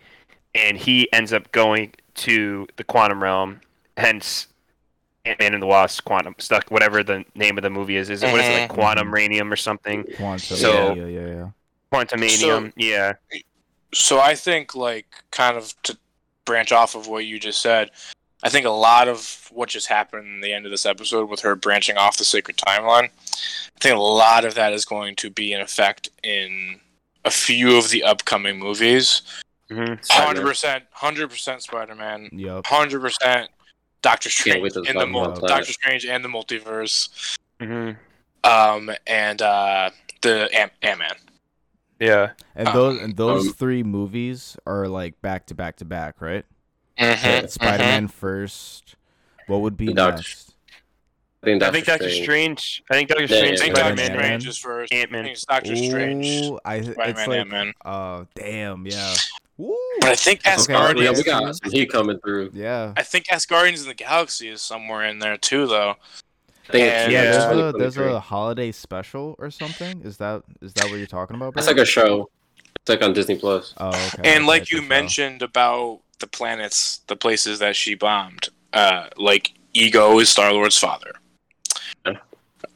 and 0.56 0.78
he 0.78 1.12
ends 1.12 1.34
up 1.34 1.52
going 1.52 1.94
to 2.16 2.68
the 2.78 2.84
quantum 2.84 3.22
realm. 3.22 3.60
Hence, 3.98 4.48
Ant 5.26 5.39
Man 5.39 5.54
and 5.54 5.62
the 5.62 5.68
Wasp, 5.68 6.04
quantum 6.04 6.36
stuck, 6.38 6.70
whatever 6.72 7.04
the 7.04 7.26
name 7.36 7.58
of 7.58 7.62
the 7.63 7.70
movie 7.70 7.98
is. 7.98 8.10
Is 8.10 8.24
it 8.24 8.32
what 8.32 8.39
is 8.42 8.48
it 8.48 8.62
like 8.62 8.72
Mhm. 8.72 8.74
quantum 8.74 9.13
radium 9.13 9.52
or 9.52 9.56
something? 9.56 10.04
Quantum. 10.18 10.58
So- 10.58 10.94
yeah, 10.94 11.06
yeah, 11.06 11.28
yeah. 11.28 11.50
Quantumania, 11.92 12.74
yeah. 12.76 13.13
So 13.94 14.20
I 14.20 14.34
think, 14.34 14.74
like, 14.74 15.06
kind 15.30 15.56
of 15.56 15.80
to 15.84 15.96
branch 16.46 16.72
off 16.72 16.96
of 16.96 17.08
what 17.08 17.26
you 17.26 17.38
just 17.39 17.62
said, 17.62 17.92
I 18.43 18.49
think 18.49 18.65
a 18.65 18.69
lot 18.71 19.08
of 19.08 19.49
what 19.51 19.69
just 19.69 19.88
happened 19.88 20.27
in 20.27 20.41
the 20.41 20.51
end 20.51 20.65
of 20.65 20.71
this 20.71 20.86
episode 20.86 21.29
with 21.29 21.39
her 21.41 21.56
branching 21.56 21.95
off 21.97 22.17
the 22.17 22.25
sacred 22.25 22.58
timeline, 22.58 23.06
I 23.06 23.79
think 23.79 23.95
a 23.95 23.99
lot 24.01 24.43
of 24.43 24.53
that 24.56 24.73
is 24.73 24.84
going 24.84 25.15
to 25.17 25.29
be 25.29 25.53
in 25.53 25.62
effect 25.62 26.10
in 26.23 26.82
a 27.23 27.32
few 27.32 27.77
of 27.77 27.89
the 27.89 28.03
upcoming 28.03 28.60
movies. 28.60 29.21
hmm 29.71 29.93
Hundred 30.10 30.41
percent, 30.45 30.84
hundred 30.91 31.29
percent 31.29 31.63
Spider-Man, 31.63 32.29
Yep. 32.34 32.65
hundred 32.65 32.99
percent 32.99 33.49
Doctor 34.01 34.29
Strange 34.29 34.73
to 34.73 34.84
and 34.89 34.99
the 34.99 35.08
mul- 35.08 35.39
Doctor 35.39 35.71
Strange 35.71 36.06
and 36.06 36.23
the 36.23 36.29
multiverse, 36.29 37.38
hmm 37.62 37.91
um, 38.43 38.91
and 39.08 39.41
uh, 39.41 39.89
the 40.21 40.49
Ant 40.53 40.73
Man. 40.84 41.15
Yeah. 41.99 42.32
And 42.56 42.67
Um, 42.67 42.73
those 42.73 43.01
and 43.01 43.15
those 43.15 43.47
um, 43.47 43.53
three 43.53 43.84
movies 43.84 44.58
are 44.65 44.89
like 44.89 45.21
back 45.21 45.45
to 45.47 45.56
back 45.56 45.77
to 45.77 45.86
back, 45.86 46.19
right? 46.19 46.43
Mm-hmm. 46.99 47.47
Spider 47.47 47.84
Man 47.84 48.08
first. 48.08 48.95
What 49.47 49.62
would 49.62 49.77
be 49.77 49.93
Doctor- 49.93 50.17
next? 50.17 50.49
I 51.41 51.45
think 51.47 51.58
I 51.62 51.65
Doctor 51.65 51.73
think 51.73 51.86
Doctor 51.88 52.10
Strange. 52.10 52.23
Strange. 52.62 52.84
I 52.89 52.93
think 52.93 53.10
Doctor 53.10 53.23
Yeah, 53.23 53.27
Strange. 53.38 53.60
I 53.60 53.63
think 53.63 53.75
yeah, 53.75 53.82
Spider-Man. 53.84 54.06
Spider-Man. 54.06 54.23
Strange 54.39 54.47
is 54.47 54.58
first. 54.58 54.93
Ant-Man. 54.93 55.25
it's 55.25 55.45
Doctor 55.45 55.75
Strange, 55.75 56.51
I 56.63 56.82
Spider-Man, 56.82 57.27
like 57.27 57.38
Ant-Man. 57.39 57.73
uh 57.84 58.23
damn, 58.36 58.88
yeah. 58.88 59.13
Woo. 59.58 59.75
But 59.99 60.10
I 60.12 60.15
think 60.15 60.39
Okay, 60.39 60.51
Asgardians. 60.56 61.03
Yeah, 61.03 61.12
we 61.12 61.23
got 61.23 61.56
some 61.58 61.71
heat 61.71 61.91
coming 61.91 62.17
through. 62.19 62.51
Yeah. 62.53 62.93
I 62.95 63.03
think 63.03 63.25
Asgardians 63.27 63.82
in 63.82 63.88
the 63.89 63.93
Galaxy 63.93 64.47
is 64.47 64.62
somewhere 64.62 65.03
in 65.06 65.19
there 65.19 65.38
too, 65.38 65.67
though. 65.67 65.95
I 66.69 66.71
think 66.71 66.84
And- 66.91 67.12
Yeah, 67.12 67.21
Yeah, 67.23 67.32
there's 67.32 67.75
a 67.75 67.77
there's 67.77 67.97
a 67.97 68.19
holiday 68.21 68.71
special 68.71 69.36
or 69.38 69.51
something. 69.51 70.01
Is 70.06 70.15
that 70.17 70.43
is 70.62 70.71
that 70.75 70.86
what 70.89 70.95
you're 70.97 71.08
talking 71.08 71.36
about? 71.36 71.56
It's 71.58 71.65
bro? 71.67 71.73
like 71.73 71.82
a 71.82 71.86
show. 71.86 72.29
It's 72.77 72.89
like 72.89 73.01
on 73.01 73.12
Disney 73.13 73.36
Plus. 73.38 73.73
oh, 73.77 73.89
okay. 74.17 74.34
and 74.34 74.47
like 74.47 74.71
you 74.71 74.82
mentioned 74.82 75.41
about 75.41 75.99
the 76.23 76.27
planets, 76.27 77.01
the 77.07 77.17
places 77.17 77.59
that 77.59 77.75
she 77.75 77.95
bombed, 77.95 78.47
uh, 78.71 79.07
like 79.17 79.51
Ego 79.73 80.19
is 80.19 80.29
Star 80.29 80.53
Lord's 80.53 80.77
father. 80.77 81.12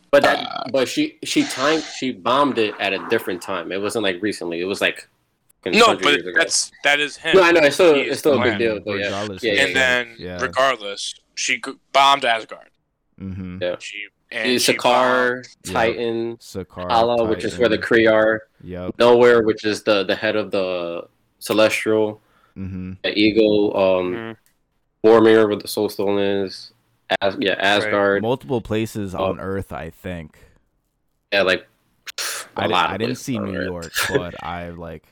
But 0.09 0.23
that, 0.23 0.37
Uh, 0.39 0.63
but 0.71 0.87
she 0.87 1.17
she 1.23 1.43
timed 1.43 1.83
she 1.83 2.11
bombed 2.11 2.57
it 2.57 2.73
at 2.79 2.91
a 2.93 2.99
different 3.09 3.41
time. 3.41 3.71
It 3.71 3.81
wasn't 3.81 4.03
like 4.03 4.21
recently. 4.21 4.59
It 4.61 4.65
was 4.73 4.81
like 4.81 5.07
No, 5.65 5.97
but 5.97 6.21
that's 6.35 6.71
that 6.85 6.99
is 6.99 7.17
him. 7.17 7.35
no, 7.35 7.43
I 7.43 7.51
know 7.51 7.61
it's 7.61 7.75
still 7.75 7.95
it's 7.95 8.19
still 8.19 8.39
a 8.41 8.43
big 8.43 8.57
deal. 8.57 8.79
But 8.79 8.99
yeah, 8.99 9.09
yeah, 9.09 9.37
yeah, 9.41 9.61
and 9.63 9.69
yeah. 9.69 9.73
then, 9.73 10.15
yeah. 10.17 10.41
regardless, 10.41 11.13
she 11.35 11.61
bombed 11.91 12.23
Asgard. 12.23 12.69
Mm-hmm. 13.19 13.61
Yeah. 13.61 13.75
She 13.79 13.97
and 14.31 14.51
It's 14.51 14.63
she 14.65 14.73
Sakaar, 14.73 15.45
Yeah. 15.65 15.73
Titan, 15.73 16.37
Sakaar, 16.37 16.89
Hala, 16.89 17.25
which 17.31 17.43
is 17.43 17.57
where 17.57 17.69
the 17.69 17.77
Titan. 17.77 17.97
Kree 17.97 18.11
are. 18.11 18.43
Yep. 18.63 18.97
Knowhere, 18.97 19.45
which 19.45 19.63
is 19.71 19.83
the 19.83 20.03
the 20.03 20.15
head 20.15 20.35
of 20.37 20.51
the 20.51 21.07
Celestial. 21.39 22.21
Mm-hmm. 22.57 22.93
The 23.03 23.17
Eagle, 23.17 23.77
um, 23.77 24.13
Mhm. 24.13 24.35
Vormir, 25.03 25.47
where 25.47 25.55
the 25.55 25.67
Soul 25.67 25.89
Stone 25.89 26.19
is. 26.19 26.71
As, 27.21 27.37
yeah, 27.39 27.53
Asgard. 27.59 28.21
Multiple 28.21 28.61
places 28.61 29.13
Oh. 29.15 29.25
on 29.25 29.39
Earth, 29.39 29.71
I 29.71 29.89
think. 29.91 30.37
Yeah, 31.31 31.43
like 31.43 31.67
a 32.19 32.61
I, 32.61 32.67
di- 32.67 32.73
lot. 32.73 32.85
of 32.87 32.91
I 32.93 32.97
didn't 32.97 33.15
see 33.15 33.37
New 33.37 33.55
Earth. 33.55 33.65
York, 33.67 33.91
but 34.33 34.43
I 34.43 34.69
like. 34.69 35.03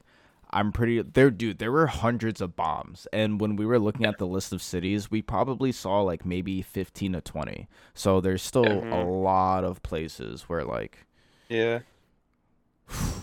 I'm 0.51 0.71
pretty 0.71 1.01
there, 1.01 1.29
dude. 1.31 1.59
There 1.59 1.71
were 1.71 1.87
hundreds 1.87 2.39
of 2.39 2.55
bombs, 2.55 3.07
and 3.11 3.41
when 3.41 3.57
we 3.57 3.65
were 3.65 3.77
looking 3.79 4.05
at 4.05 4.17
the 4.19 4.27
list 4.27 4.53
of 4.53 4.61
cities, 4.61 5.11
we 5.11 5.21
probably 5.21 5.71
saw 5.73 6.01
like 6.01 6.25
maybe 6.25 6.61
15 6.61 7.11
to 7.13 7.21
20. 7.21 7.67
So 7.93 8.21
there's 8.21 8.41
still 8.41 8.63
a 8.65 8.81
Mhm. 8.81 9.21
lot 9.23 9.63
of 9.65 9.83
places 9.83 10.43
where 10.43 10.63
like 10.63 10.99
Yeah. 11.49 11.79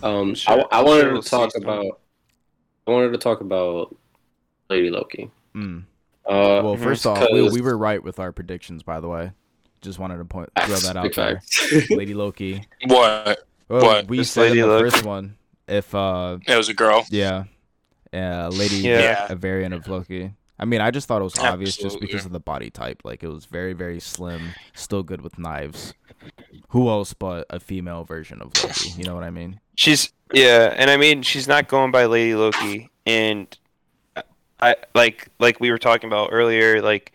Um, 0.02 0.34
Sure- 0.34 0.66
I, 0.72 0.78
I 0.78 0.82
wanted 0.82 1.00
sure 1.02 1.12
we'll 1.12 1.22
to 1.22 1.28
talk 1.30 1.52
see 1.52 1.60
some. 1.60 1.62
about. 1.68 2.00
I 2.86 2.90
wanted 2.90 3.12
to 3.12 3.18
talk 3.18 3.40
about 3.40 3.96
Lady 4.72 4.90
Loki. 4.90 5.30
Mm. 5.54 5.84
Uh, 6.26 6.60
Well, 6.64 6.76
Mhm. 6.76 6.82
first 6.82 7.06
off, 7.06 7.26
we, 7.32 7.48
we 7.50 7.60
were 7.60 7.76
right 7.76 8.02
with 8.02 8.18
our 8.18 8.32
predictions, 8.32 8.82
by 8.82 9.00
the 9.00 9.08
way. 9.08 9.32
Just 9.82 9.98
wanted 9.98 10.16
to 10.18 10.24
point 10.24 10.48
throw 10.64 10.76
that 10.76 10.96
out 10.96 11.12
there. 11.14 11.42
Lady 11.90 12.14
Loki. 12.14 12.62
What? 12.86 13.46
Well, 13.68 13.82
What? 13.82 14.08
we 14.08 14.18
Just 14.18 14.32
said 14.32 14.52
in 14.52 14.58
the 14.58 14.66
Loki. 14.66 14.90
first 14.90 15.04
one 15.04 15.36
if 15.68 15.94
uh 15.94 16.38
It 16.46 16.56
was 16.56 16.68
a 16.68 16.74
girl. 16.74 17.04
yeah, 17.10 17.44
uh, 18.14 18.48
Lady 18.52 18.76
Yeah. 18.76 19.26
a 19.30 19.34
variant 19.36 19.74
of 19.74 19.86
Loki. 19.88 20.32
I 20.58 20.64
mean, 20.64 20.80
I 20.80 20.90
just 20.92 21.08
thought 21.08 21.20
it 21.20 21.24
was 21.24 21.36
obvious 21.38 21.76
just 21.76 21.98
because 22.00 22.24
of 22.24 22.30
the 22.32 22.38
body 22.40 22.70
type. 22.70 23.02
Like 23.04 23.22
it 23.24 23.28
was 23.28 23.44
very 23.46 23.72
very 23.72 23.98
slim, 24.00 24.54
still 24.74 25.02
good 25.02 25.20
with 25.20 25.38
knives. 25.38 25.92
Who 26.68 26.88
else 26.88 27.12
but 27.14 27.46
a 27.50 27.58
female 27.58 28.04
version 28.04 28.40
of 28.40 28.52
Loki? 28.62 28.90
You 28.96 29.04
know 29.04 29.14
what 29.16 29.24
I 29.24 29.30
mean? 29.30 29.58
She's 29.74 30.12
yeah, 30.32 30.72
and 30.76 30.88
I 30.90 30.96
mean 30.96 31.22
she's 31.22 31.48
not 31.48 31.66
going 31.66 31.90
by 31.90 32.04
Lady 32.06 32.36
Loki, 32.36 32.90
and 33.04 33.48
I 34.62 34.76
like 34.94 35.28
like 35.38 35.60
we 35.60 35.70
were 35.70 35.78
talking 35.78 36.08
about 36.08 36.30
earlier. 36.32 36.80
Like 36.80 37.12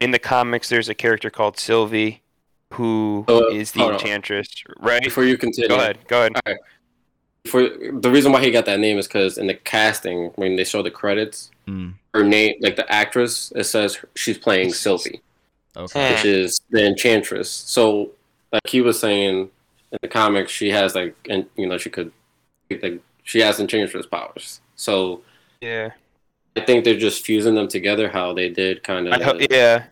in 0.00 0.10
the 0.12 0.18
comics, 0.18 0.68
there's 0.68 0.88
a 0.88 0.94
character 0.94 1.30
called 1.30 1.58
Sylvie, 1.58 2.22
who 2.74 3.24
is 3.52 3.70
Uh, 3.70 3.74
the 3.74 3.80
hold 3.80 3.92
on. 3.94 4.00
Enchantress, 4.00 4.48
right? 4.78 5.02
Before 5.02 5.24
you 5.24 5.36
continue, 5.36 5.68
Go 5.68 5.76
ahead, 5.76 5.98
go 6.06 6.20
ahead. 6.26 6.58
For 7.46 7.62
the 7.62 8.10
reason 8.10 8.32
why 8.32 8.42
he 8.44 8.50
got 8.50 8.66
that 8.66 8.78
name 8.80 8.98
is 8.98 9.08
because 9.08 9.38
in 9.38 9.46
the 9.46 9.54
casting, 9.54 10.26
when 10.36 10.56
they 10.56 10.64
show 10.64 10.82
the 10.82 10.90
credits, 10.90 11.50
Mm, 11.66 11.94
her 12.14 12.24
name, 12.24 12.56
like 12.60 12.76
the 12.76 12.90
actress, 12.92 13.52
it 13.54 13.64
says 13.64 13.98
she's 14.14 14.36
playing 14.36 14.72
Sylvie, 14.72 15.20
okay. 15.76 16.14
which 16.14 16.24
is 16.24 16.60
the 16.70 16.84
Enchantress. 16.84 17.48
So, 17.50 18.10
like 18.52 18.66
he 18.66 18.80
was 18.80 18.98
saying 18.98 19.50
in 19.92 19.98
the 20.02 20.08
comics, 20.08 20.50
she 20.52 20.70
has 20.70 20.94
like, 20.94 21.14
and 21.28 21.46
you 21.56 21.66
know, 21.66 21.78
she 21.78 21.90
could, 21.90 22.12
like, 22.70 23.00
she 23.22 23.40
has 23.40 23.60
Enchantress 23.60 24.06
powers. 24.06 24.60
So 24.74 25.22
Yeah, 25.60 25.90
I 26.56 26.60
think 26.60 26.84
they're 26.84 26.98
just 26.98 27.24
fusing 27.24 27.54
them 27.54 27.68
together, 27.68 28.08
how 28.08 28.32
they 28.32 28.48
did 28.48 28.82
kind 28.82 29.08
I 29.12 29.22
ho- 29.22 29.32
of. 29.32 29.46
yeah. 29.50 29.84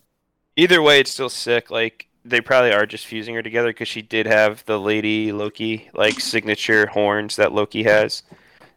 Either 0.57 0.83
way, 0.83 1.01
it's 1.01 1.11
still 1.13 1.29
sick. 1.29 1.71
Like 1.71 2.09
they 2.25 2.41
probably 2.41 2.73
are 2.73 2.87
just 2.87 3.07
fusing 3.07 3.35
her 3.35 3.43
together 3.43 3.69
because 3.69 3.89
she 3.89 4.03
did 4.03 4.27
have 4.27 4.65
the 4.67 4.79
Lady 4.79 5.33
Loki 5.33 5.89
like 5.95 6.21
signature 6.21 6.87
horns 6.87 7.37
that 7.37 7.53
Loki 7.53 7.85
has. 7.85 8.23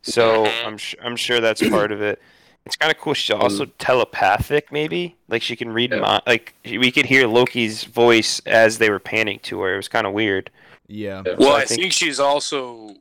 So 0.04 0.46
mm-hmm. 0.46 0.68
I'm 0.68 0.78
sh- 0.78 0.96
I'm 1.04 1.16
sure 1.16 1.42
that's 1.42 1.68
part 1.70 1.92
of 1.92 2.02
it. 2.02 2.22
It's 2.66 2.76
kind 2.76 2.92
of 2.92 3.00
cool. 3.00 3.16
She's 3.16 3.34
mm-hmm. 3.34 3.42
also 3.42 3.66
telepathic, 3.80 4.72
maybe. 4.72 5.16
Like 5.28 5.42
she 5.42 5.56
can 5.56 5.70
read 5.70 5.92
Yeah. 5.92 6.00
my 6.00 6.22
like 6.28 6.54
we 6.64 6.92
could 6.92 7.08
hear 7.08 7.28
Loki's 7.28 7.84
voice 7.84 8.40
as 8.46 8.78
they 8.78 8.90
were 8.92 9.00
panning 9.00 9.40
to 9.44 9.60
her. 9.62 9.74
It 9.74 9.78
was 9.78 9.88
kind 9.88 10.06
of 10.06 10.14
weird. 10.14 10.52
Yeah. 10.88 11.24
Yeah. 11.26 11.36
Well, 11.40 11.54
I 11.54 11.62
I 11.62 11.66
think- 11.66 11.82
think 11.82 11.94
she's 11.94 12.20
also 12.20 12.96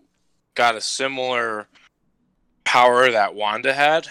got 0.55 0.75
a 0.75 0.81
similar 0.81 1.69
power 2.65 3.11
that 3.11 3.35
Wanda 3.35 3.73
had, 3.75 4.07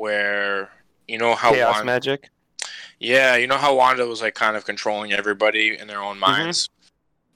where 0.00 0.70
you 1.06 1.18
know 1.18 1.34
how 1.34 1.52
Chaos 1.52 1.74
Wanda, 1.74 1.84
magic. 1.92 2.30
yeah, 2.98 3.36
you 3.36 3.46
know 3.46 3.58
how 3.58 3.74
Wanda 3.74 4.06
was 4.06 4.22
like 4.22 4.34
kind 4.34 4.56
of 4.56 4.64
controlling 4.64 5.12
everybody 5.12 5.76
in 5.78 5.86
their 5.88 6.00
own 6.02 6.18
minds, 6.18 6.70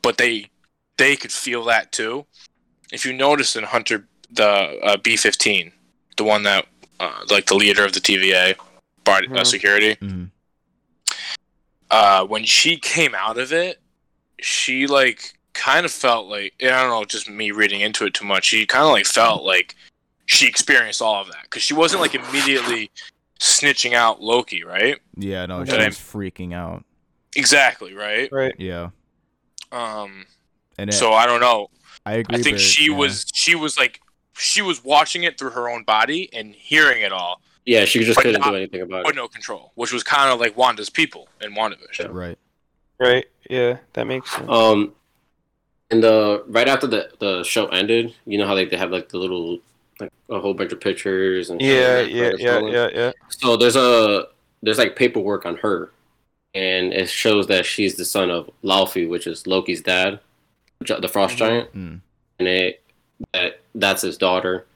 but 0.00 0.16
they 0.16 0.48
they 0.96 1.14
could 1.14 1.31
feel 1.33 1.62
that 1.64 1.92
too. 1.92 2.24
If 2.90 3.05
you 3.05 3.12
notice 3.12 3.55
in 3.55 3.64
Hunter 3.64 4.07
the 4.31 4.48
uh, 4.83 4.96
B 4.96 5.16
fifteen, 5.16 5.72
the 6.16 6.24
one 6.24 6.42
that 6.44 6.66
uh, 7.00 7.20
like 7.31 7.46
the 7.46 7.55
leader 7.55 7.85
of 7.85 7.92
the 7.92 8.00
TVA 8.00 8.55
body 9.05 9.27
uh, 9.29 9.42
Mhm. 9.42 9.46
security, 9.46 9.96
Mhm. 9.96 10.31
uh, 11.90 12.24
when 12.24 12.44
she 12.44 12.79
came 12.79 13.14
out 13.14 13.37
of 13.37 13.53
it, 13.53 13.79
she 14.40 14.87
like 14.87 15.35
kind 15.53 15.85
of 15.85 15.92
felt 15.92 16.29
like 16.29 16.55
I 16.62 16.68
don't 16.68 16.88
know, 16.88 17.05
just 17.05 17.29
me 17.29 17.50
reading 17.50 17.83
into 17.83 18.07
it 18.07 18.14
too 18.14 18.24
much. 18.24 18.46
She 18.46 18.64
kind 18.64 18.85
of 18.85 18.90
like 18.92 19.07
felt 19.07 19.42
like 19.44 19.77
she 20.26 20.46
experienced 20.46 21.02
all 21.02 21.20
of 21.20 21.28
that 21.28 21.42
because 21.44 21.62
she 21.62 21.74
wasn't 21.74 22.00
like 22.00 22.14
immediately 22.14 22.90
snitching 23.40 23.92
out 23.92 24.22
Loki, 24.22 24.64
right? 24.64 24.98
Yeah. 25.16 25.46
No, 25.46 25.64
she 25.64 25.72
Okay. 25.72 25.87
was 25.87 25.96
freaking 25.98 26.54
out. 26.54 26.84
Exactly, 27.37 27.94
right. 27.94 28.30
Right. 28.32 28.54
Yeah. 28.58 28.90
Um, 29.72 30.26
And 30.78 30.90
it, 30.90 30.92
so 30.94 31.12
I 31.12 31.26
don't 31.26 31.40
know. 31.40 31.68
I 32.06 32.14
agree. 32.14 32.38
I 32.38 32.42
think 32.42 32.56
but- 32.56 32.60
she 32.60 32.90
yeah. 32.90 32.96
was 32.96 33.26
she 33.34 33.54
was 33.54 33.76
like 33.78 34.00
she 34.37 34.62
was 34.62 34.82
watching 34.84 35.22
it 35.24 35.38
through 35.38 35.50
her 35.50 35.68
own 35.68 35.84
body 35.84 36.28
and 36.32 36.54
hearing 36.54 37.02
it 37.02 37.12
all, 37.12 37.40
Yeah, 37.64 37.84
she 37.84 38.02
just 38.04 38.18
couldn't 38.18 38.40
not- 38.40 38.50
do 38.50 38.56
anything 38.56 38.80
about 38.82 39.04
but 39.04 39.12
it. 39.14 39.16
no 39.16 39.28
control, 39.28 39.72
which 39.76 39.92
was 39.92 40.02
kind 40.02 40.30
of 40.32 40.40
like 40.40 40.56
Wanda's 40.56 40.90
people 40.90 41.28
in 41.40 41.54
WandaVision. 41.54 42.12
right. 42.12 42.38
Right. 42.98 43.26
Yeah, 43.50 43.78
that 43.94 44.06
makes 44.06 44.30
sense. 44.30 44.48
Um, 44.48 44.92
and 45.90 46.02
the 46.02 46.44
right 46.48 46.68
after 46.68 46.87
the 46.87 47.10
the 47.20 47.42
show 47.44 47.66
ended, 47.66 48.14
you 48.26 48.38
know 48.38 48.46
how 48.46 48.54
like 48.54 48.70
they 48.70 48.76
have 48.76 48.90
like 48.90 49.08
the 49.08 49.18
little 49.18 49.58
like 50.00 50.12
a 50.30 50.40
whole 50.40 50.54
bunch 50.54 50.72
of 50.72 50.80
pictures 50.80 51.50
and 51.50 51.61
yeah, 51.61 51.98
and 52.00 52.11
yeah, 52.11 52.18
credits 52.30 52.42
yeah, 52.42 52.61
yeah, 52.70 52.88
yeah. 52.94 53.12
So 53.28 53.57
there's 53.57 53.76
a 53.76 54.26
there's 54.62 54.78
like 54.78 54.96
paperwork 54.96 55.46
on 55.46 55.57
her, 55.59 55.90
and 56.54 56.92
it 56.92 57.09
shows 57.09 57.46
that 57.48 57.66
she's 57.66 57.96
the 57.96 58.04
son 58.04 58.30
of 58.30 58.50
Laufey, 58.62 59.09
which 59.09 59.26
is 59.26 59.46
Loki's 59.46 59.83
dad, 59.83 60.20
the 60.80 61.09
frost 61.09 61.35
Mhm. 61.35 61.38
giant, 61.38 61.72
Mm. 61.74 62.00
and 62.38 62.48
it 62.48 62.83
that 63.33 63.61
that's 63.74 64.02
his 64.02 64.16
daughter. 64.18 64.66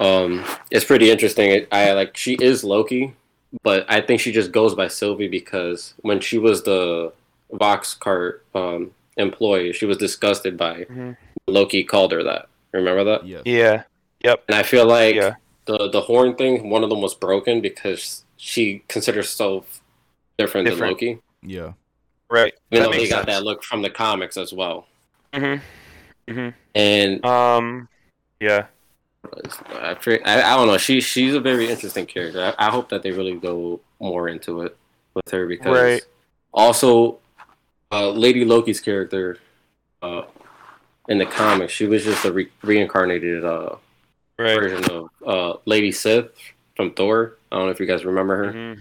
Um, 0.00 0.44
it's 0.70 0.84
pretty 0.84 1.10
interesting. 1.10 1.50
It, 1.50 1.68
I 1.72 1.92
like 1.92 2.16
she 2.16 2.34
is 2.34 2.64
Loki, 2.64 3.14
but 3.62 3.86
I 3.88 4.00
think 4.00 4.20
she 4.20 4.32
just 4.32 4.50
goes 4.52 4.74
by 4.74 4.88
Sylvie 4.88 5.28
because 5.28 5.94
when 6.00 6.20
she 6.20 6.38
was 6.38 6.62
the 6.64 7.12
Roxxcart 7.52 8.40
um, 8.54 8.92
employee, 9.16 9.72
she 9.72 9.86
was 9.86 9.98
disgusted 9.98 10.56
by 10.56 10.84
Mhm. 10.84 11.16
Loki 11.46 11.84
called 11.84 12.12
her 12.12 12.22
that. 12.24 12.48
Remember 12.72 13.04
that? 13.04 13.26
Yeah. 13.26 13.42
Yeah. 13.44 13.82
Yep. 14.24 14.44
And 14.48 14.54
I 14.56 14.62
feel 14.62 14.86
like 14.86 15.14
Yeah. 15.14 15.34
the 15.66 15.88
the 15.90 16.00
horn 16.02 16.34
thing, 16.36 16.68
one 16.70 16.82
of 16.84 16.90
them 16.90 17.00
was 17.00 17.14
broken 17.14 17.60
because 17.60 18.24
she 18.36 18.82
considers 18.88 19.26
herself 19.26 19.80
different, 20.38 20.66
Different. 20.68 20.98
than 21.00 21.08
Loki. 21.10 21.22
Yeah. 21.42 21.72
Right. 22.30 22.54
Even 22.70 22.82
That 22.84 22.88
though 22.88 22.92
he 22.92 22.98
makes 23.04 23.10
got 23.10 23.26
that 23.26 23.42
look 23.44 23.62
from 23.62 23.82
the 23.82 23.90
comics 23.90 24.36
as 24.36 24.52
well. 24.52 24.86
Mhm. 25.32 25.60
Mhm. 26.28 26.54
And 26.74 27.24
Um. 27.26 27.88
Yeah. 28.40 28.66
I, 29.72 29.96
I 30.24 30.52
I 30.52 30.56
don't 30.56 30.66
know. 30.66 30.78
She 30.78 31.00
she's 31.00 31.34
a 31.34 31.40
very 31.40 31.68
interesting 31.68 32.06
character. 32.06 32.54
I, 32.58 32.66
I 32.66 32.70
hope 32.70 32.88
that 32.88 33.02
they 33.02 33.12
really 33.12 33.34
go 33.34 33.80
more 34.00 34.28
into 34.28 34.62
it 34.62 34.76
with 35.14 35.28
her 35.30 35.46
because 35.46 35.76
Right. 35.80 36.02
also 36.52 37.18
uh, 37.92 38.08
Lady 38.10 38.44
Loki's 38.44 38.80
character 38.80 39.38
uh, 40.02 40.22
in 41.08 41.18
the 41.18 41.26
comics, 41.26 41.72
she 41.72 41.86
was 41.86 42.02
just 42.04 42.24
a 42.24 42.32
re- 42.32 42.50
reincarnated 42.62 43.44
uh, 43.44 43.76
Right. 44.38 44.58
version 44.58 44.84
of 44.90 45.08
uh, 45.26 45.56
Lady 45.66 45.92
Sif 45.92 46.26
from 46.76 46.92
Thor. 46.92 47.36
I 47.50 47.56
don't 47.56 47.66
know 47.66 47.70
if 47.70 47.80
you 47.80 47.86
guys 47.86 48.04
remember 48.04 48.36
her. 48.44 48.52
Mhm. 48.52 48.78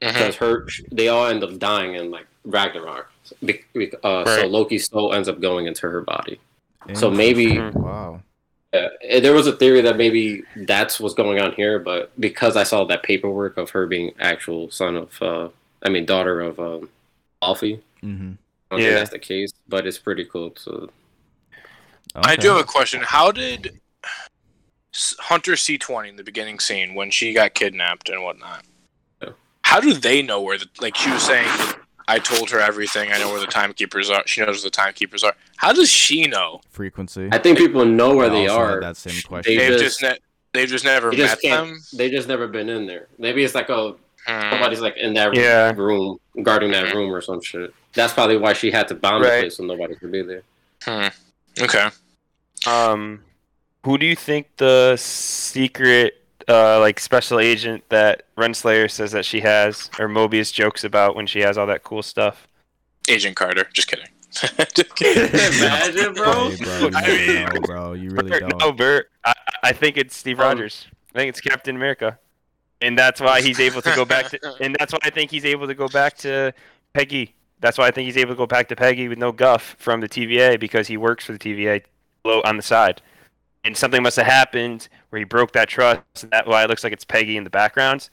Mhm. 0.00 0.08
because 0.12 0.34
her 0.36 0.66
they 0.90 1.06
all 1.08 1.26
end 1.26 1.44
up 1.44 1.56
dying 1.58 1.94
in 1.94 2.10
like 2.10 2.26
Ragnarok. 2.44 3.08
Be- 3.44 3.60
be- 3.72 3.92
uh, 4.02 4.24
So 4.24 4.36
Right. 4.42 4.50
Loki's 4.50 4.88
soul 4.88 5.12
ends 5.14 5.28
up 5.28 5.40
going 5.40 5.66
into 5.66 5.88
her 5.88 6.00
body. 6.00 6.40
So 6.94 7.08
maybe 7.10 7.46
Mhm. 7.54 7.74
Wow. 7.74 8.22
uh, 8.72 8.88
there 9.20 9.32
was 9.32 9.46
a 9.46 9.52
theory 9.52 9.80
that 9.82 9.96
maybe 9.96 10.42
that's 10.56 10.98
what's 10.98 11.14
going 11.14 11.40
on 11.40 11.52
here, 11.52 11.78
but 11.78 12.10
because 12.18 12.56
I 12.56 12.64
saw 12.64 12.84
that 12.86 13.04
paperwork 13.04 13.56
of 13.58 13.70
her 13.70 13.86
being 13.86 14.12
actual 14.18 14.70
son 14.72 14.96
of, 14.96 15.22
uh, 15.22 15.48
I 15.84 15.88
mean 15.88 16.04
daughter 16.04 16.40
of 16.40 16.58
um, 16.58 16.88
Laufey, 17.42 17.80
Mm-hmm. 18.02 18.32
I 18.70 18.74
don't 18.74 18.80
Yeah. 18.80 18.86
think 18.88 18.98
that's 18.98 19.10
the 19.10 19.18
case. 19.20 19.52
But 19.68 19.86
it's 19.86 19.98
pretty 19.98 20.24
cool. 20.24 20.50
To, 20.64 20.88
I 22.16 22.34
do 22.34 22.48
have 22.48 22.56
a 22.58 22.64
question. 22.64 23.02
How 23.02 23.30
did 23.30 23.78
S- 24.94 25.14
Hunter 25.18 25.52
C20 25.52 26.08
in 26.08 26.16
the 26.16 26.24
beginning 26.24 26.58
scene 26.58 26.94
when 26.94 27.10
she 27.10 27.32
got 27.32 27.54
kidnapped 27.54 28.08
and 28.08 28.22
whatnot? 28.22 28.64
Yeah. 29.22 29.30
How 29.62 29.80
do 29.80 29.92
they 29.94 30.22
know 30.22 30.40
where 30.40 30.58
the 30.58 30.66
like 30.80 30.96
she 30.96 31.10
was 31.10 31.22
saying? 31.22 31.48
I 32.08 32.18
told 32.18 32.50
her 32.50 32.58
everything. 32.58 33.12
I 33.12 33.18
know 33.18 33.30
where 33.30 33.40
the 33.40 33.46
timekeepers 33.46 34.10
are. 34.10 34.22
She 34.26 34.40
knows 34.40 34.56
where 34.62 34.70
the 34.70 34.70
timekeepers 34.70 35.22
are. 35.22 35.34
How 35.56 35.72
does 35.72 35.88
she 35.88 36.26
know? 36.26 36.60
frequency. 36.70 37.28
I 37.32 37.38
think 37.38 37.56
people 37.58 37.84
know 37.84 38.14
where 38.16 38.26
I 38.26 38.30
they 38.30 38.48
also 38.48 38.64
had 38.66 38.74
are. 38.76 38.80
that 38.80 38.96
same 38.96 39.14
They 39.14 39.20
question. 39.22 39.56
They've 39.56 39.78
just- 39.78 40.00
just, 40.00 40.02
ne- 40.02 40.18
they've 40.52 40.68
just 40.68 40.84
never 40.84 41.10
They 41.10 41.16
just 41.18 41.42
met 41.44 41.50
them. 41.50 41.78
They 41.94 42.10
just 42.10 42.28
never 42.28 42.48
been 42.48 42.68
in 42.68 42.86
there. 42.86 43.06
Maybe 43.18 43.44
it's 43.44 43.54
like 43.54 43.70
oh 43.70 43.96
Hmm. 44.26 44.50
somebody's 44.50 44.80
like 44.80 44.96
in 44.98 45.14
that 45.14 45.34
Yeah. 45.34 45.72
room 45.74 46.18
guarding 46.42 46.70
that 46.72 46.94
room 46.94 47.12
or 47.14 47.20
some 47.20 47.40
shit. 47.40 47.72
That's 47.94 48.12
probably 48.12 48.36
why 48.36 48.52
she 48.52 48.70
had 48.70 48.86
to 48.88 48.94
bomb 48.94 49.20
the 49.22 49.28
Right. 49.28 49.40
place 49.40 49.56
so 49.56 49.64
nobody 49.64 49.94
could 49.96 50.12
be 50.12 50.22
there. 50.22 50.42
Hmm. 50.84 51.08
Okay. 51.60 51.88
Um, 52.66 53.24
who 53.84 53.98
do 53.98 54.06
you 54.06 54.16
think 54.16 54.48
the 54.56 54.96
secret, 54.96 56.22
uh, 56.48 56.80
like 56.80 57.00
special 57.00 57.38
agent 57.40 57.84
that 57.88 58.24
Renslayer 58.36 58.90
says 58.90 59.12
that 59.12 59.24
she 59.24 59.40
has, 59.40 59.90
or 59.98 60.08
Mobius 60.08 60.52
jokes 60.52 60.84
about 60.84 61.14
when 61.16 61.26
she 61.26 61.40
has 61.40 61.58
all 61.58 61.66
that 61.66 61.82
cool 61.82 62.02
stuff? 62.02 62.46
Agent 63.08 63.36
Carter. 63.36 63.66
Just 63.72 63.88
kidding. 63.88 64.06
just 64.32 64.94
kidding. 64.94 65.28
Imagine, 65.60 66.14
bro. 66.14 66.50
Hey, 66.50 66.56
bro, 66.64 66.88
you 66.88 66.90
I 66.94 67.06
really 67.06 67.26
mean- 67.52 67.62
bro. 67.62 67.92
You 67.94 68.10
really 68.10 68.30
Bert, 68.30 68.40
don't. 68.48 68.58
no, 68.60 68.72
Bert. 68.72 69.10
I, 69.24 69.32
I 69.64 69.72
think 69.72 69.96
it's 69.96 70.16
Steve 70.16 70.38
Oh. 70.40 70.44
Rogers. 70.44 70.86
I 71.14 71.18
think 71.18 71.28
it's 71.28 71.40
Captain 71.42 71.76
America, 71.76 72.18
and 72.80 72.96
that's 72.98 73.20
why 73.20 73.42
he's 73.42 73.60
able 73.60 73.82
to 73.82 73.94
go 73.94 74.04
back 74.06 74.30
to, 74.30 74.38
and 74.62 74.74
that's 74.78 74.94
why 74.94 74.98
I 75.02 75.10
think 75.10 75.30
he's 75.30 75.44
able 75.44 75.66
to 75.66 75.74
go 75.74 75.88
back 75.88 76.16
to 76.18 76.54
Peggy. 76.94 77.34
That's 77.60 77.76
why 77.76 77.86
I 77.86 77.90
think 77.90 78.06
he's 78.06 78.16
able 78.16 78.32
to 78.32 78.36
go 78.38 78.46
back 78.46 78.68
to 78.68 78.76
Peggy 78.76 79.08
with 79.08 79.18
no 79.18 79.30
guff 79.30 79.76
from 79.78 80.00
the 80.00 80.08
TVA 80.08 80.58
because 80.58 80.88
he 80.88 80.96
works 80.96 81.26
for 81.26 81.32
the 81.32 81.38
TVA 81.38 81.82
below 82.22 82.40
on 82.46 82.56
the 82.56 82.62
side, 82.62 83.02
and 83.64 83.76
something 83.76 84.02
must 84.02 84.16
have 84.16 84.26
happened 84.26 84.88
where 85.10 85.18
he 85.18 85.24
broke 85.24 85.52
that 85.52 85.68
trust. 85.68 86.00
And 86.22 86.30
that's 86.30 86.46
why 86.46 86.64
it 86.64 86.68
looks 86.70 86.84
like 86.84 86.92
it's 86.92 87.04
Peggy 87.04 87.36
in 87.36 87.44
the 87.44 87.50
background. 87.50 88.08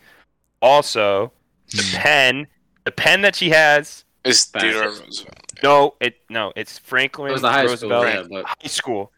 Also, 0.62 1.32
the 1.72 1.84
Hmm. 1.84 1.98
pen, 1.98 2.48
the 2.84 2.92
pen 2.92 3.22
that 3.22 3.36
she 3.36 3.50
has 3.50 4.04
is 4.24 4.46
Fascist. 4.46 4.74
Theodore 4.74 4.90
Roosevelt. 4.92 5.36
No, 5.64 5.96
it 6.00 6.16
no, 6.30 6.54
it's 6.56 6.78
Franklin 6.80 7.30
It 7.30 7.34
was 7.34 7.42
the 7.42 7.52
high 7.52 7.66
school, 7.66 7.90
Roosevelt 7.90 8.08
yeah, 8.08 8.24
but 8.30 8.46
High 8.46 8.68
School, 8.68 9.12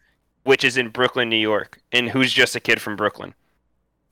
which 0.44 0.64
is 0.64 0.76
in 0.76 0.88
Brooklyn, 0.88 1.28
New 1.28 1.36
York. 1.36 1.80
And 1.92 2.08
who's 2.08 2.32
just 2.32 2.56
a 2.56 2.60
kid 2.60 2.80
from 2.80 2.96
Brooklyn? 2.96 3.34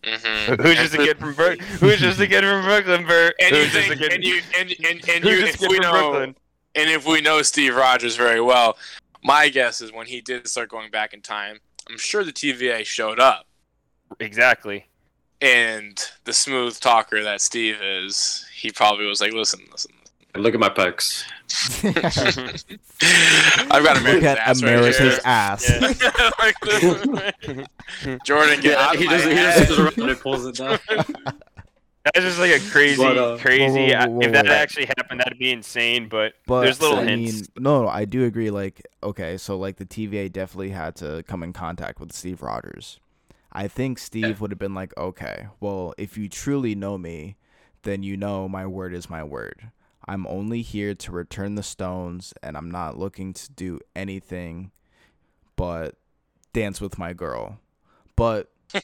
Mm-hmm. 0.02 0.62
Who's 0.62 0.76
just 0.76 0.94
a 0.94 0.98
kid 0.98 1.18
from 1.18 1.34
Brooklyn? 1.34 1.66
Who's 1.80 2.00
just 2.00 2.18
a 2.20 2.26
kid 2.26 2.42
from 2.42 2.64
Brooklyn, 2.64 3.06
Bert? 3.06 3.34
And 3.40 3.54
you 3.54 3.64
Who's 3.64 3.72
just 3.72 3.86
a 3.86 3.88
think, 3.90 4.00
kid? 4.00 4.12
and 4.14 4.24
you, 4.24 4.40
and, 4.58 4.70
and, 4.88 5.08
and 5.10 5.24
you, 5.24 5.44
if 5.44 5.60
we 5.60 5.66
from 5.76 5.82
know, 5.82 5.90
Brooklyn? 5.90 6.36
and 6.74 6.90
if 6.90 7.06
we 7.06 7.20
know 7.20 7.42
Steve 7.42 7.76
Rogers 7.76 8.16
very 8.16 8.40
well, 8.40 8.78
my 9.22 9.48
guess 9.50 9.80
is 9.82 9.92
when 9.92 10.06
he 10.06 10.22
did 10.22 10.48
start 10.48 10.70
going 10.70 10.90
back 10.90 11.12
in 11.12 11.20
time, 11.20 11.58
I'm 11.88 11.98
sure 11.98 12.24
the 12.24 12.32
TVA 12.32 12.84
showed 12.84 13.18
up, 13.20 13.46
Exactly. 14.18 14.86
and 15.40 15.98
the 16.24 16.32
smooth 16.32 16.78
talker 16.80 17.22
that 17.22 17.40
Steve 17.40 17.80
is, 17.82 18.44
he 18.54 18.70
probably 18.70 19.06
was 19.06 19.20
like, 19.20 19.32
"Listen, 19.32 19.60
listen." 19.72 19.92
look 20.36 20.54
at 20.54 20.60
my 20.60 20.68
pecs. 20.68 21.24
I've 23.70 23.82
got 23.84 23.96
Look 23.96 24.22
America's 24.22 24.24
at 24.24 24.38
ass 24.38 24.62
America's 24.62 25.00
right 25.00 25.10
here. 25.10 25.20
ass. 25.24 26.00
Yeah. 26.00 26.30
Like. 26.38 26.54
Jordan, 28.24 28.60
get 28.60 28.78
out 28.78 28.94
of 28.94 29.00
he 29.00 29.06
my 29.06 29.12
just 29.16 29.26
he 29.28 29.34
head. 29.34 29.66
just 29.68 29.76
goes 29.96 29.98
and 30.08 30.20
pulls 30.20 30.46
it 30.46 30.54
down. 30.56 30.78
That's 32.04 32.20
just 32.24 32.38
like 32.38 32.50
a 32.52 32.60
crazy, 32.60 32.96
But, 32.96 33.18
uh, 33.18 33.36
crazy. 33.38 33.90
whoa, 33.90 33.94
whoa, 33.94 34.06
whoa, 34.06 34.20
if 34.22 34.32
that 34.32 34.46
whoa. 34.46 34.52
actually 34.54 34.86
happened, 34.86 35.20
that'd 35.20 35.38
be 35.38 35.52
insane. 35.52 36.08
But, 36.08 36.32
But 36.46 36.62
there's 36.62 36.80
little 36.80 36.98
I 36.98 37.04
hints. 37.04 37.32
mean, 37.32 37.46
no, 37.56 37.82
no, 37.82 37.88
I 37.88 38.04
do 38.04 38.24
agree. 38.24 38.50
Like, 38.50 38.82
okay, 39.02 39.36
so 39.36 39.58
like 39.58 39.76
the 39.76 39.84
TVA 39.84 40.28
definitely 40.32 40.70
had 40.70 40.96
to 40.96 41.22
come 41.26 41.42
in 41.42 41.52
contact 41.52 42.00
with 42.00 42.12
Steve 42.12 42.42
Rogers. 42.42 42.98
I 43.52 43.68
think 43.68 43.98
Steve 43.98 44.36
Yeah. 44.36 44.40
would 44.40 44.50
have 44.52 44.58
been 44.58 44.74
like, 44.74 44.96
okay, 44.96 45.48
well, 45.60 45.92
if 45.98 46.16
you 46.16 46.28
truly 46.28 46.74
know 46.74 46.96
me, 46.96 47.36
then 47.82 48.02
you 48.02 48.16
know 48.16 48.48
my 48.48 48.66
word 48.66 48.94
is 48.94 49.10
my 49.10 49.22
word. 49.24 49.70
I'm 50.06 50.26
only 50.26 50.62
here 50.62 50.94
to 50.94 51.12
return 51.12 51.54
the 51.56 51.62
stones, 51.62 52.32
and 52.42 52.56
I'm 52.56 52.70
not 52.70 52.96
looking 52.98 53.32
to 53.34 53.50
do 53.52 53.80
anything 53.94 54.70
but 55.56 55.96
dance 56.54 56.80
with 56.80 56.98
my 56.98 57.12
girl. 57.12 57.58
But 58.16 58.50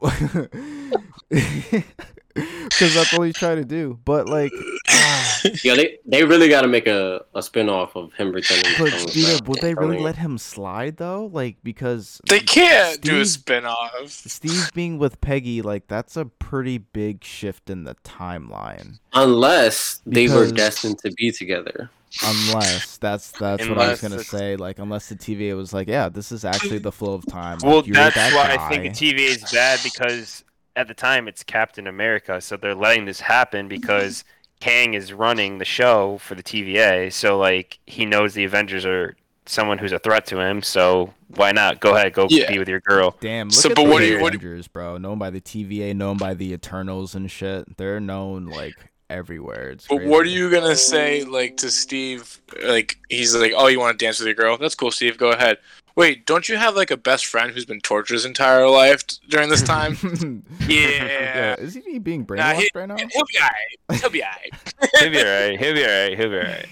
because 2.36 2.94
that's 2.94 3.12
all 3.14 3.22
he's 3.22 3.36
trying 3.36 3.56
to 3.56 3.64
do. 3.64 3.98
But 4.04 4.28
like, 4.28 4.52
ah, 4.88 5.40
Yeah, 5.64 5.74
they 5.74 5.98
they 6.06 6.24
really 6.24 6.48
got 6.48 6.62
to 6.62 6.68
make 6.68 6.86
a, 6.86 7.24
a 7.34 7.42
spin 7.42 7.68
off 7.68 7.96
of 7.96 8.12
him 8.14 8.32
returning. 8.32 8.64
but 8.78 8.84
the 8.92 8.98
stones 8.98 9.10
Steven, 9.12 9.38
back 9.38 9.48
would 9.48 9.60
they 9.60 9.74
really 9.74 9.98
let 9.98 10.16
him 10.16 10.38
slide 10.38 10.96
though? 10.98 11.26
Like 11.32 11.56
because 11.62 12.20
They 12.28 12.40
can't 12.40 13.00
do 13.00 13.20
a 13.20 13.24
Steve- 13.24 13.66
Steve 14.06 14.70
being 14.74 14.98
with 14.98 15.20
Peggy, 15.20 15.62
like 15.62 15.88
that's 15.88 16.16
a 16.16 16.26
pretty 16.26 16.78
big 16.78 17.24
shift 17.24 17.70
in 17.70 17.84
the 17.84 17.94
timeline. 18.04 18.98
Unless 19.12 20.02
they 20.06 20.28
were 20.28 20.50
destined 20.50 20.98
to 21.00 21.10
be 21.12 21.30
together. 21.32 21.90
Unless 22.24 22.96
that's 22.98 23.30
that's 23.32 23.68
what 23.68 23.78
I 23.78 23.90
was 23.90 24.00
gonna 24.00 24.14
it's- 24.16 24.28
say. 24.30 24.56
Like 24.56 24.78
unless 24.78 25.08
the 25.08 25.16
TVA 25.16 25.56
was 25.56 25.74
like, 25.74 25.88
yeah, 25.88 26.08
this 26.08 26.32
is 26.32 26.44
actually 26.44 26.78
the 26.78 26.92
flow 26.92 27.14
of 27.14 27.26
time. 27.26 27.58
well, 27.62 27.84
You're 27.84 27.94
that's 27.94 28.14
that 28.14 28.32
why 28.32 28.54
I 28.54 28.68
think 28.68 28.94
the 28.96 29.12
TVA 29.12 29.28
is 29.36 29.52
bad 29.52 29.80
because 29.82 30.44
at 30.76 30.88
the 30.88 30.94
time 30.94 31.26
it's 31.26 31.42
Captain 31.42 31.86
America, 31.86 32.40
so 32.40 32.56
they're 32.56 32.74
letting 32.74 33.06
this 33.06 33.20
happen 33.20 33.60
mm-hmm. 33.62 33.80
because 33.80 34.24
Kang 34.60 34.94
is 34.94 35.12
running 35.12 35.58
the 35.58 35.64
show 35.64 36.18
for 36.18 36.34
the 36.34 36.42
TVA. 36.42 37.12
So 37.12 37.38
like 37.38 37.78
he 37.86 38.04
knows 38.06 38.34
the 38.34 38.44
Avengers 38.44 38.84
are 38.86 39.16
someone 39.46 39.78
who's 39.78 39.92
a 39.92 39.98
threat 39.98 40.26
to 40.26 40.40
him. 40.40 40.62
So 40.62 41.12
why 41.28 41.52
not 41.52 41.80
go 41.80 41.94
ahead, 41.96 42.12
go 42.12 42.26
Yeah. 42.28 42.50
be 42.50 42.58
with 42.58 42.68
your 42.68 42.80
girl? 42.80 43.16
Damn, 43.20 43.48
look 43.48 43.54
So, 43.54 43.70
at 43.70 43.76
but 43.76 43.84
the 43.84 43.90
what 43.90 43.98
do 44.00 44.06
you- 44.06 44.20
what 44.20 44.32
do- 44.32 44.38
Avengers, 44.38 44.68
bro. 44.68 44.98
Known 44.98 45.18
by 45.18 45.30
the 45.30 45.40
TVA, 45.40 45.94
known 45.94 46.16
by 46.18 46.34
the 46.34 46.52
Eternals 46.52 47.14
and 47.14 47.30
shit. 47.30 47.76
They're 47.76 48.00
known 48.00 48.46
like 48.46 48.74
everywhere. 49.08 49.70
It's 49.70 49.86
But 49.86 50.02
what 50.02 50.26
are 50.26 50.30
you 50.30 50.50
gonna 50.50 50.76
say, 50.76 51.24
like 51.24 51.56
to 51.58 51.70
Steve? 51.70 52.40
Like 52.64 52.98
he's 53.08 53.34
like, 53.34 53.52
"Oh, 53.56 53.68
you 53.68 53.78
want 53.78 53.98
to 53.98 54.04
dance 54.04 54.18
with 54.18 54.26
your 54.26 54.34
girl? 54.34 54.56
That's 54.58 54.74
cool, 54.74 54.90
Steve. 54.90 55.16
Go 55.16 55.30
ahead." 55.30 55.58
Wait, 55.96 56.26
don't 56.26 56.48
you 56.48 56.56
have 56.58 56.76
like 56.76 56.90
a 56.90 56.96
best 56.96 57.24
friend 57.26 57.52
who's 57.52 57.64
been 57.64 57.80
tortured 57.80 58.14
his 58.14 58.24
entire 58.26 58.68
life 58.68 59.06
t- 59.06 59.16
during 59.28 59.48
this 59.48 59.62
time? 59.62 59.96
Yeah. 60.68 61.54
Is 61.54 61.74
he 61.74 61.98
being 61.98 62.20
Nah, 62.20 62.26
brainwashed 62.36 62.56
he- 62.60 62.70
right 62.74 62.86
now? 62.88 62.96
He'll 62.96 63.08
be 63.24 63.38
alright. 63.38 64.00
He'll 64.00 64.10
be 64.10 64.22
alright. 64.22 64.52
He'll 65.00 65.10
be 65.10 65.18
alright. 65.18 65.58
He'll 65.60 65.74
be 65.74 65.84
alright. 65.84 66.18
He'll 66.18 66.28
be 66.30 66.36
alright. 66.36 66.66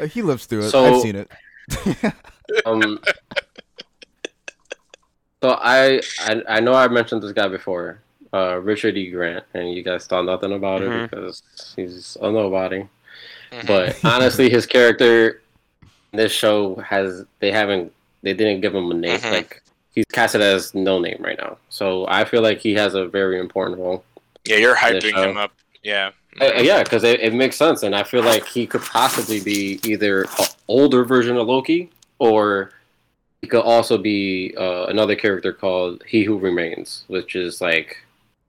Uh, 0.00 0.06
he 0.06 0.22
lives 0.22 0.46
through 0.46 0.60
it. 0.60 0.70
So- 0.70 0.96
I've 0.96 1.02
seen 1.02 1.16
it. 1.16 1.30
Um, 2.66 2.98
so 5.42 5.50
I, 5.52 6.00
I 6.20 6.42
I 6.48 6.60
know 6.60 6.74
I 6.74 6.86
mentioned 6.88 7.22
this 7.22 7.32
guy 7.32 7.48
before, 7.48 8.00
uh, 8.34 8.58
Richard 8.60 8.96
E. 8.98 9.10
Grant, 9.10 9.44
and 9.54 9.72
you 9.72 9.82
guys 9.82 10.06
thought 10.06 10.24
nothing 10.26 10.52
about 10.52 10.82
Mhm. 10.82 11.04
it 11.04 11.10
because 11.10 11.42
he's 11.76 12.16
a 12.20 12.30
nobody. 12.30 12.86
Mhm. 13.52 13.66
But 13.66 14.04
honestly, 14.04 14.50
his 14.50 14.66
character 14.66 15.40
in 16.12 16.18
this 16.18 16.32
show 16.32 16.76
has 16.76 17.24
they 17.40 17.50
haven't 17.52 17.92
they 18.22 18.34
didn't 18.34 18.60
give 18.60 18.74
him 18.74 18.90
a 18.90 18.94
name. 18.94 19.18
Mhm. 19.20 19.32
Like 19.32 19.62
he's 19.94 20.04
casted 20.12 20.40
as 20.40 20.74
no 20.74 20.98
name 20.98 21.18
right 21.20 21.38
now. 21.38 21.58
So 21.68 22.06
I 22.08 22.24
feel 22.24 22.42
like 22.42 22.58
he 22.60 22.74
has 22.74 22.94
a 22.94 23.06
very 23.06 23.38
important 23.38 23.78
role. 23.78 24.04
yeah, 24.44 24.56
you're 24.56 24.74
hyping 24.76 25.14
him 25.14 25.36
up. 25.36 25.52
Yeah. 25.82 26.10
Uh, 26.40 26.46
yeah, 26.62 26.82
because 26.82 27.04
it, 27.04 27.20
it 27.20 27.34
makes 27.34 27.56
sense, 27.56 27.82
and 27.82 27.94
I 27.94 28.04
feel 28.04 28.22
like 28.22 28.46
he 28.46 28.66
could 28.66 28.80
possibly 28.80 29.40
be 29.40 29.78
either 29.84 30.22
an 30.22 30.46
older 30.66 31.04
version 31.04 31.36
of 31.36 31.46
Loki, 31.46 31.90
or 32.18 32.72
he 33.42 33.48
could 33.48 33.60
also 33.60 33.98
be 33.98 34.54
uh, 34.56 34.86
another 34.86 35.14
character 35.14 35.52
called 35.52 36.02
He 36.08 36.22
Who 36.24 36.38
Remains, 36.38 37.04
which 37.08 37.36
is 37.36 37.60
like 37.60 37.98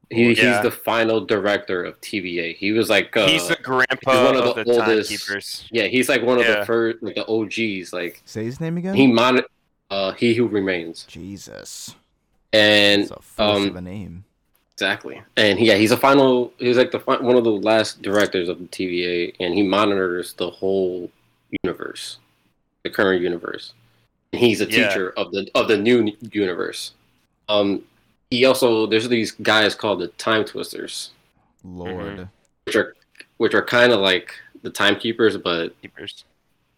he, 0.10 0.30
Yeah. 0.34 0.54
he's 0.54 0.62
the 0.64 0.72
final 0.72 1.20
director 1.26 1.84
of 1.84 2.00
TVA. 2.00 2.56
He 2.56 2.72
was 2.72 2.90
like 2.90 3.18
uh, 3.18 3.28
He's 3.28 3.48
the 3.50 3.58
grandpa 3.58 4.12
he's 4.14 4.24
one 4.24 4.36
of 4.38 4.46
of, 4.46 4.56
the 4.56 4.64
the, 4.64 4.72
oldest- 4.80 5.10
timekeepers. 5.10 5.68
yeah, 5.72 5.88
he's 5.88 6.08
like 6.08 6.22
one 6.22 6.40
of 6.40 6.46
Yeah. 6.46 6.60
the 6.62 6.66
first 6.66 7.04
like 7.04 7.16
the 7.16 7.28
OGs. 7.28 7.92
Like 7.92 8.22
Say 8.24 8.46
his 8.46 8.62
name 8.62 8.78
again. 8.78 8.94
he 8.96 9.08
mon 9.08 9.42
uh, 9.90 10.14
He 10.14 10.34
Who 10.34 10.48
Remains, 10.48 11.06
Jesus. 11.06 11.96
and 12.52 13.04
It's 13.04 13.12
a 13.12 13.16
force 13.22 13.58
um, 13.58 13.68
of 13.70 13.76
a 13.76 13.82
name. 13.82 14.26
Exactly, 14.76 15.22
and 15.38 15.60
yeah, 15.60 15.76
he's 15.76 15.92
a 15.92 15.98
final. 15.98 16.52
He's 16.58 16.78
like 16.78 16.92
the 16.92 17.00
fi- 17.00 17.22
one 17.22 17.36
of 17.36 17.44
the 17.44 17.52
last 17.52 18.02
directors 18.02 18.50
of 18.50 18.58
the 18.60 18.66
TVA, 18.66 19.36
and 19.40 19.54
he 19.54 19.62
monitors 19.62 20.34
the 20.34 20.50
whole 20.50 21.12
universe, 21.64 22.18
the 22.84 22.90
current 22.90 23.22
universe. 23.22 23.74
And 24.32 24.42
he's 24.42 24.62
a 24.62 24.66
Yeah. 24.66 24.88
teacher 24.90 25.12
of 25.16 25.32
the 25.32 25.48
of 25.54 25.68
the 25.68 25.78
new 25.78 26.12
universe. 26.32 26.94
Um, 27.48 27.84
he 28.32 28.46
also 28.46 28.88
there's 28.88 29.08
these 29.08 29.32
guys 29.32 29.76
called 29.76 30.00
the 30.00 30.08
Time 30.08 30.44
Twisters, 30.44 31.12
Lord. 31.64 32.28
which 32.66 32.76
are 32.76 32.96
which 33.38 33.54
are 33.54 33.64
kind 33.64 33.92
of 33.92 34.00
like 34.00 34.34
the 34.64 34.72
timekeepers, 34.72 35.38
but 35.38 35.80
Keepers. 35.84 36.24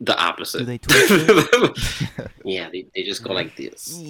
The 0.02 0.18
opposite. 0.18 0.60
Do 0.60 0.66
they 0.66 0.78
twist 0.78 2.04
yeah, 2.44 2.70
they, 2.70 2.86
they 2.94 3.04
just 3.04 3.24
go 3.24 3.34
like 3.34 3.56
this. 3.56 3.98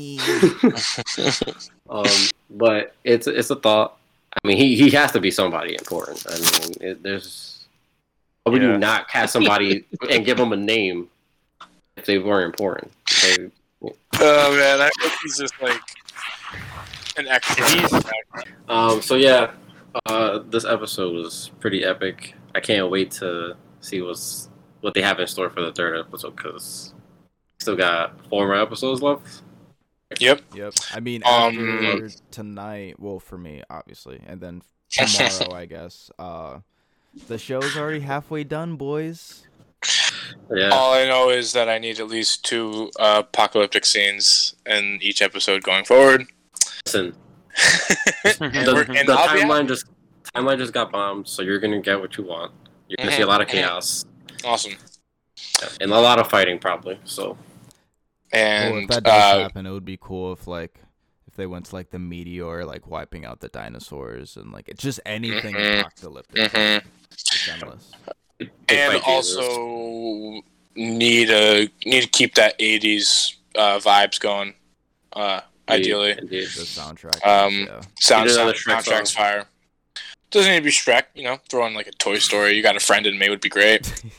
um, 1.89 2.05
but 2.49 2.95
it's 3.03 3.27
it's 3.27 3.49
a 3.49 3.55
thought. 3.55 3.97
I 4.43 4.47
mean, 4.47 4.57
he, 4.57 4.75
he 4.75 4.89
has 4.91 5.11
to 5.13 5.21
be 5.21 5.31
somebody 5.31 5.75
important. 5.75 6.25
I 6.29 6.35
mean, 6.35 6.73
it, 6.81 7.03
there's 7.03 7.65
how 8.45 8.51
would 8.51 8.61
Yeah. 8.61 8.73
you 8.73 8.77
not 8.77 9.07
cast 9.07 9.33
somebody 9.33 9.85
and 10.09 10.25
give 10.25 10.37
them 10.37 10.51
a 10.53 10.57
name 10.57 11.09
if 11.95 12.05
they 12.05 12.17
weren't 12.19 12.45
important? 12.45 12.91
They, 13.23 13.49
Oh 14.17 14.55
man, 14.57 14.81
I 14.81 14.89
hope 15.01 15.11
he's 15.23 15.37
just 15.37 15.53
like 15.61 15.79
an 17.17 17.27
extra. 17.27 17.63
If 17.65 17.91
he's- 17.91 18.03
um, 18.67 19.01
so 19.01 19.15
yeah, 19.15 19.51
uh, 20.07 20.39
this 20.49 20.65
episode 20.65 21.13
was 21.13 21.51
pretty 21.59 21.83
epic. 21.83 22.33
I 22.55 22.59
can't 22.59 22.89
wait 22.89 23.11
to 23.11 23.55
see 23.81 24.01
what's 24.01 24.49
what 24.81 24.93
they 24.93 25.01
have 25.01 25.19
in 25.19 25.27
store 25.27 25.49
for 25.49 25.61
the 25.61 25.71
third 25.71 25.97
episode 25.99 26.35
because 26.35 26.93
still 27.59 27.75
got 27.75 28.13
four 28.29 28.45
more 28.47 28.55
episodes 28.55 29.01
left. 29.01 29.41
Yep. 30.19 30.41
Yep. 30.53 30.73
I 30.93 30.99
mean, 30.99 31.23
Um, 31.25 32.09
tonight, 32.31 32.99
well, 32.99 33.19
for 33.19 33.37
me, 33.37 33.63
obviously, 33.69 34.21
and 34.27 34.39
then 34.39 34.61
tomorrow, 34.89 35.53
I 35.55 35.65
guess. 35.65 36.11
Uh, 36.19 36.59
the 37.27 37.37
show's 37.37 37.75
already 37.75 38.01
halfway 38.01 38.43
done, 38.43 38.75
boys. 38.75 39.47
Yeah, 40.53 40.69
All 40.69 40.93
I 40.93 41.05
know 41.05 41.29
is 41.29 41.53
that 41.53 41.69
I 41.69 41.79
need 41.79 41.99
at 41.99 42.07
least 42.07 42.43
two 42.45 42.91
uh, 42.99 43.23
apocalyptic 43.25 43.85
scenes 43.85 44.55
in 44.65 44.99
each 45.01 45.21
episode 45.21 45.63
going 45.63 45.85
forward. 45.85 46.25
listen, 46.85 47.15
and 48.23 48.51
the, 48.67 48.85
and 48.97 49.07
the 49.07 49.15
timeline 49.15 49.67
just 49.67 49.85
timeline 50.35 50.57
just 50.57 50.73
got 50.73 50.91
bombed, 50.91 51.27
so 51.27 51.41
you're 51.41 51.59
gonna 51.59 51.81
get 51.81 51.99
what 51.99 52.17
you 52.17 52.23
want. 52.25 52.51
You're 52.87 52.97
gonna 52.97 53.11
see 53.11 53.21
a 53.21 53.25
Mhm, 53.25 53.29
lot 53.29 53.41
of 53.41 53.47
mhm. 53.47 53.51
chaos 53.51 54.05
awesome. 54.43 54.73
and 55.81 55.91
a 55.91 55.99
lot 55.99 56.19
of 56.19 56.29
fighting, 56.29 56.59
probably. 56.59 56.99
So 57.05 57.37
well, 58.33 58.41
And 58.41 58.83
if 58.83 58.89
that 58.89 59.03
does 59.03 59.35
uh, 59.35 59.39
happen, 59.43 59.65
it 59.65 59.71
would 59.71 59.85
be 59.85 59.97
cool 59.99 60.33
if 60.33 60.47
like 60.47 60.79
if 61.27 61.35
they 61.35 61.45
went 61.45 61.65
to 61.67 61.75
like 61.75 61.91
the 61.91 61.99
meteor, 61.99 62.65
like 62.65 62.87
wiping 62.87 63.25
out 63.25 63.39
the 63.39 63.47
dinosaurs, 63.49 64.35
and 64.37 64.51
like 64.51 64.67
it's 64.67 64.81
just 64.83 64.99
anything 65.05 65.55
Mhm. 65.55 65.79
apocalyptic. 65.81 66.51
mhm. 66.51 66.83
It's 67.11 67.49
endless. 67.49 67.91
and 68.69 69.01
also 69.05 70.41
need 70.75 71.29
a 71.29 71.69
need 71.85 72.01
to 72.01 72.09
keep 72.09 72.35
that 72.35 72.57
'80s 72.59 73.35
uh, 73.55 73.79
vibes 73.79 74.19
going. 74.19 74.53
Uh, 75.13 75.39
ideally, 75.69 76.11
Indeed. 76.11 76.43
The 76.47 76.63
soundtrack. 76.63 77.25
Um, 77.25 77.53
yeah. 77.67 77.81
sound, 77.99 78.29
sound 78.29 78.53
soundtrack's 78.55 79.11
song. 79.11 79.23
fire. 79.23 79.45
Doesn't 80.35 80.51
need 80.51 80.57
to 80.59 80.63
be 80.63 80.69
Shrek, 80.69 81.03
you 81.15 81.23
know. 81.23 81.37
Throw 81.49 81.65
in 81.65 81.73
like 81.73 81.87
a 81.87 81.91
Toy 81.91 82.19
Story. 82.19 82.53
You 82.55 82.61
got 82.61 82.75
a 82.75 82.79
friend 82.79 83.05
in 83.07 83.17
me 83.17 83.29
would 83.29 83.41
be 83.41 83.49
great. 83.49 83.91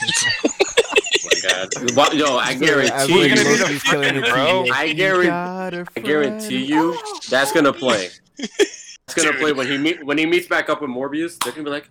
Oh 1.29 1.29
my 1.33 1.51
god. 1.51 1.97
What- 1.97 2.15
Yo, 2.15 2.37
I 2.37 2.55
guarantee 2.55 3.29
you. 3.29 3.29
gonna 3.35 3.45
be 3.51 3.57
the 3.57 3.63
Loki's 3.65 3.83
killing 3.83 4.09
fucking 4.09 4.25
it, 4.25 4.31
bro. 4.33 4.67
I 4.73 4.93
guarantee- 4.93 5.27
got 5.29 5.75
a 5.75 5.87
I 5.97 6.01
guarantee 6.01 6.65
you 6.65 6.99
that's 7.31 7.53
gonna 7.53 7.73
play. 7.73 8.11
It's 8.39 9.15
gonna 9.15 9.33
Dude. 9.33 9.41
play 9.41 9.53
when 9.53 9.67
he 9.67 9.79
meet 9.79 10.05
when 10.05 10.19
he 10.19 10.27
meets 10.27 10.47
back 10.47 10.69
up 10.71 10.81
with 10.83 10.91
Morbius. 10.91 11.39
They're 11.43 11.53
gonna 11.53 11.65
be 11.65 11.71
like, 11.71 11.89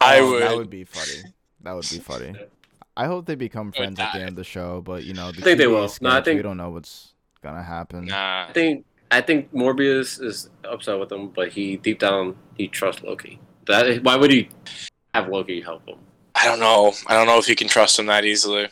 I 0.00 0.18
Oh, 0.20 0.30
would. 0.32 0.42
That 0.42 0.56
would 0.56 0.70
be 0.70 0.84
funny. 0.84 1.22
That 1.62 1.72
would 1.74 1.88
be 1.90 1.98
funny. 2.10 2.34
I 2.96 3.06
hope 3.06 3.26
they 3.26 3.34
become 3.36 3.72
friends 3.72 3.98
at 4.00 4.12
the 4.12 4.20
end 4.20 4.30
of 4.30 4.36
the 4.36 4.44
show, 4.44 4.80
but 4.82 5.04
you 5.04 5.14
know, 5.14 5.30
the 5.32 5.40
I 5.40 5.44
think 5.44 5.58
they 5.58 5.64
TV 5.66 5.70
will. 5.70 5.92
No, 6.00 6.10
I 6.10 6.20
think- 6.22 6.36
we 6.38 6.42
don't 6.42 6.56
know 6.56 6.70
what's 6.70 7.12
gonna 7.42 7.62
happen. 7.62 8.06
Nah. 8.06 8.46
I 8.48 8.52
think 8.52 8.84
I 9.10 9.20
think 9.20 9.52
Morbius 9.52 10.20
is 10.22 10.50
upset 10.64 10.98
with 10.98 11.12
him, 11.12 11.28
but 11.28 11.50
he 11.52 11.76
deep 11.76 11.98
down 12.00 12.36
he 12.56 12.68
trusts 12.68 13.02
Loki. 13.02 13.38
That 13.66 13.86
is, 13.86 14.00
why 14.00 14.16
would 14.16 14.30
he 14.30 14.48
have 15.14 15.28
Loki 15.28 15.60
help 15.60 15.86
him? 15.88 15.98
I 16.34 16.46
don't 16.46 16.60
know. 16.60 16.92
I 17.06 17.14
don't 17.14 17.26
know 17.26 17.38
if 17.38 17.48
you 17.48 17.54
can 17.54 17.68
trust 17.68 17.98
him 17.98 18.06
that 18.06 18.24
easily, 18.24 18.68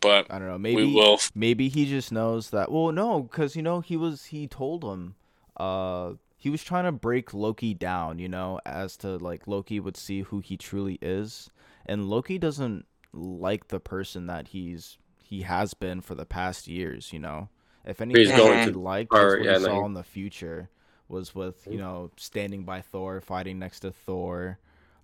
but 0.00 0.26
I 0.30 0.38
don't 0.38 0.48
know. 0.48 0.58
Maybe 0.58 0.84
we 0.84 0.92
will. 0.92 1.18
maybe 1.34 1.68
he 1.68 1.86
just 1.86 2.12
knows 2.12 2.50
that. 2.50 2.70
Well, 2.70 2.92
no, 2.92 3.22
because 3.22 3.56
you 3.56 3.62
know 3.62 3.80
he 3.80 3.96
was 3.96 4.26
he 4.26 4.46
told 4.46 4.84
him, 4.84 5.14
uh, 5.56 6.14
he 6.36 6.50
was 6.50 6.62
trying 6.62 6.84
to 6.84 6.92
break 6.92 7.32
Loki 7.32 7.72
down. 7.74 8.18
You 8.18 8.28
know, 8.28 8.60
as 8.66 8.96
to 8.98 9.16
like 9.16 9.46
Loki 9.46 9.80
would 9.80 9.96
see 9.96 10.22
who 10.22 10.40
he 10.40 10.56
truly 10.56 10.98
is, 11.00 11.50
and 11.86 12.08
Loki 12.10 12.36
doesn't 12.38 12.84
like 13.14 13.68
the 13.68 13.80
person 13.80 14.26
that 14.26 14.48
he's 14.48 14.98
he 15.22 15.42
has 15.42 15.72
been 15.74 16.00
for 16.00 16.14
the 16.14 16.26
past 16.26 16.66
years. 16.68 17.12
You 17.12 17.20
know, 17.20 17.48
if 17.86 18.00
anything, 18.00 18.36
going 18.36 18.66
he 18.66 18.72
to- 18.72 18.78
liked 18.78 19.12
or, 19.14 19.24
was 19.24 19.34
what 19.38 19.44
yeah, 19.46 19.58
he 19.58 19.64
saw 19.64 19.80
he- 19.80 19.86
in 19.86 19.94
the 19.94 20.02
future 20.04 20.68
was 21.08 21.34
with 21.34 21.66
you 21.70 21.78
know 21.78 22.10
standing 22.16 22.64
by 22.64 22.80
Thor, 22.80 23.20
fighting 23.20 23.58
next 23.58 23.80
to 23.80 23.90
Thor, 23.92 24.58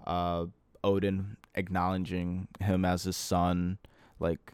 uh, 0.06 0.46
Odin 0.82 1.36
acknowledging 1.54 2.48
him 2.60 2.84
as 2.84 3.04
his 3.04 3.16
son, 3.16 3.78
like. 4.20 4.52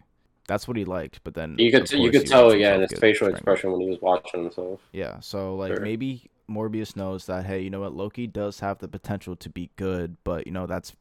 That's 0.49 0.67
what 0.67 0.77
he 0.77 0.85
liked, 0.85 1.21
but 1.23 1.35
then 1.35 1.55
You 1.61 1.71
could 1.71 1.83
of 1.83 2.01
you 2.01 2.11
could 2.11 2.27
tell, 2.27 2.49
lets 2.49 2.59
yeah, 2.59 2.75
in 2.75 2.81
his 2.81 2.91
facial 2.99 3.27
strangled. 3.29 3.37
expression 3.37 3.71
when 3.71 3.83
he 3.83 3.89
was 3.89 4.01
watching 4.01 4.43
himself. 4.43 4.81
Yeah, 4.93 5.21
so 5.21 5.55
like 5.55 5.75
Sure. 5.75 5.81
maybe 5.81 6.29
Mobius 6.51 6.97
knows 6.97 7.27
that 7.27 7.47
hey, 7.47 7.61
you 7.61 7.71
know 7.71 7.79
what, 7.79 7.95
Loki 7.95 8.27
does 8.27 8.59
have 8.59 8.79
the 8.79 8.89
potential 8.89 9.37
to 9.37 9.49
be 9.49 9.71
good, 9.77 10.17
but 10.25 10.49
you 10.49 10.53
know 10.53 10.67
that's 10.67 10.93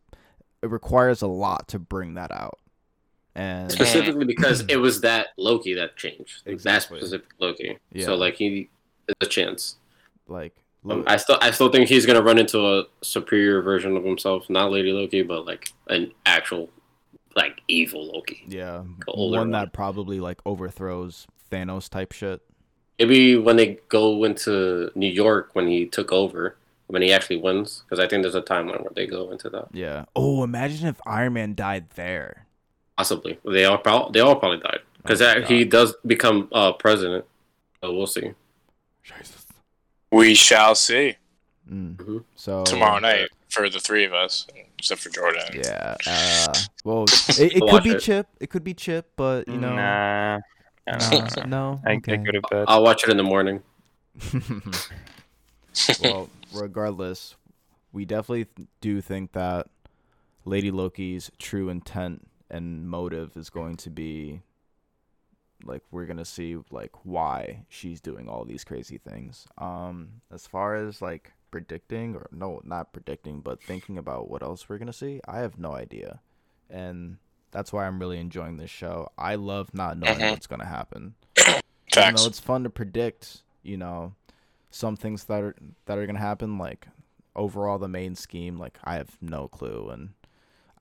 it 0.62 0.70
requires 0.70 1.24
a 1.24 1.28
lot 1.28 1.68
to 1.70 1.80
bring 1.80 2.14
that 2.14 2.30
out. 2.32 2.60
And 3.34 3.72
Specifically 3.72 4.26
because 4.26 4.62
it 4.70 4.76
was 4.76 5.02
that 5.02 5.30
Loki 5.36 5.74
that 5.74 5.98
changed. 5.98 6.44
Exactly. 6.46 7.00
That 7.00 7.08
specific 7.08 7.30
Loki. 7.40 7.80
Yeah. 7.92 8.06
So 8.06 8.14
like 8.18 8.36
he 8.36 8.70
there's 9.08 9.16
a 9.24 9.34
chance. 9.34 9.78
Like 10.30 10.56
Um, 10.90 11.04
I 11.08 11.18
still 11.18 11.38
I 11.42 11.52
still 11.52 11.70
think 11.70 11.90
he's 11.90 12.06
gonna 12.06 12.22
run 12.22 12.38
into 12.38 12.60
a 12.66 12.86
superior 13.02 13.62
version 13.62 13.98
of 13.98 14.04
himself, 14.04 14.50
not 14.50 14.72
Lady 14.72 14.92
Loki, 14.92 15.24
but 15.24 15.46
like 15.46 15.72
an 15.88 16.12
actual 16.26 16.70
like 17.36 17.62
evil 17.68 18.12
Loki. 18.12 18.44
yeah, 18.48 18.84
one 19.06 19.32
one. 19.32 19.52
that 19.52 19.74
probably 19.74 20.20
like 20.20 20.40
overthrows 20.46 21.28
Thanos 21.52 21.90
type 21.90 22.12
shit. 22.12 22.42
Maybe 22.98 23.38
when 23.38 23.56
they 23.56 23.80
go 23.88 24.24
into 24.24 24.92
New 24.96 25.08
York 25.08 25.52
when 25.54 25.68
he 25.68 25.86
took 25.86 26.12
over, 26.12 26.58
when 26.88 27.02
he 27.02 27.14
actually 27.14 27.38
wins, 27.38 27.84
because 27.86 28.00
I 28.04 28.08
think 28.08 28.24
there's 28.24 28.36
a 28.36 28.42
timeline 28.42 28.82
where 28.82 28.92
they 28.94 29.06
go 29.08 29.32
into 29.32 29.50
that. 29.52 29.68
Yeah. 29.72 30.06
Oh, 30.16 30.44
imagine 30.44 30.88
if 30.88 31.00
Iron 31.06 31.34
Man 31.34 31.56
died 31.56 31.92
there. 31.92 32.46
Possibly, 32.98 33.40
they 33.46 33.64
all 33.66 33.78
probably 33.78 34.12
they 34.14 34.20
all 34.20 34.36
probably 34.36 34.60
died 34.60 34.80
because 34.98 35.22
Oh 35.22 35.42
he 35.44 35.64
does 35.64 35.96
become 36.06 36.50
uh, 36.52 36.74
president. 36.74 37.26
So 37.82 37.94
we'll 37.94 38.08
see. 38.08 38.34
Jesus. 39.04 39.39
We 40.12 40.34
shall 40.34 40.76
see 40.76 41.16
Mm. 41.70 41.96
Mhm. 41.98 42.24
So 42.36 42.64
tomorrow 42.64 43.00
night 43.00 43.30
for 43.50 43.70
the 43.70 43.80
three 43.80 44.06
of 44.06 44.14
us, 44.14 44.48
except 44.78 45.02
for 45.02 45.10
Jordan. 45.10 45.44
Yeah. 45.54 45.96
Uh, 46.06 46.54
well, 46.84 47.04
it, 47.30 47.58
it 47.58 47.62
could 47.70 47.84
be 47.84 47.92
it. 47.92 48.00
Chip. 48.00 48.28
It 48.40 48.50
could 48.50 48.64
be 48.64 48.74
Chip, 48.74 49.12
but 49.16 49.48
you 49.48 49.58
know, 49.58 49.76
Nah. 49.76 50.40
I 50.88 50.92
uh, 50.92 51.28
know. 51.38 51.44
no. 51.46 51.82
I, 51.86 51.94
okay. 51.96 52.14
I 52.14 52.18
go 52.18 52.32
to 52.32 52.42
bed. 52.50 52.66
I'll 52.68 52.84
watch 52.84 53.04
it 53.04 53.12
in 53.12 53.18
the 53.18 53.24
morning. 53.24 53.62
well, 56.02 56.30
regardless, 56.54 57.36
we 57.92 58.06
definitely 58.06 58.48
do 58.82 59.00
think 59.02 59.34
that 59.34 59.68
Lady 60.46 60.72
Loki's 60.72 61.30
true 61.38 61.70
intent 61.70 62.28
and 62.50 62.90
motive 62.90 63.38
is 63.38 63.52
going 63.52 63.78
to 63.78 63.92
be 63.92 64.42
like 65.64 65.84
we're 65.92 66.06
gonna 66.06 66.26
see 66.26 66.58
like 66.72 66.92
why 67.04 67.66
she's 67.70 68.02
doing 68.02 68.30
all 68.30 68.46
these 68.46 68.64
crazy 68.64 68.98
things. 68.98 69.48
Um, 69.58 70.22
as 70.32 70.48
far 70.48 70.76
as 70.76 71.02
like 71.02 71.34
predicting 71.52 72.16
or 72.16 72.28
no, 72.32 72.62
not 72.64 72.94
predicting, 72.94 73.42
but 73.42 73.60
thinking 73.66 73.98
about 73.98 74.30
what 74.30 74.44
else 74.44 74.68
we're 74.70 74.78
gonna 74.78 74.94
see, 74.94 75.22
I 75.28 75.40
have 75.40 75.58
no 75.60 75.74
idea, 75.74 76.22
and 76.70 77.18
that's 77.52 77.74
why 77.74 77.88
I'm 77.88 78.00
really 78.00 78.20
enjoying 78.20 78.58
this 78.58 78.70
show. 78.70 79.10
I 79.18 79.36
love 79.36 79.74
not 79.74 79.98
knowing 79.98 80.20
Mhm. 80.22 80.30
what's 80.32 80.48
gonna 80.48 80.66
happen. 80.66 81.16
Even 81.98 82.14
know, 82.14 82.26
it's 82.26 82.40
fun 82.40 82.64
to 82.64 82.70
predict, 82.70 83.42
you 83.64 83.78
know, 83.78 84.14
some 84.72 84.96
things 84.96 85.26
that 85.26 85.42
are 85.42 85.56
that 85.86 85.98
are 85.98 86.06
gonna 86.06 86.20
happen. 86.20 86.58
Like 86.58 86.88
overall, 87.36 87.78
the 87.80 87.88
main 87.88 88.16
scheme, 88.16 88.58
like 88.58 88.78
I 88.84 88.96
have 88.96 89.18
no 89.22 89.48
clue, 89.48 89.90
and 89.90 90.12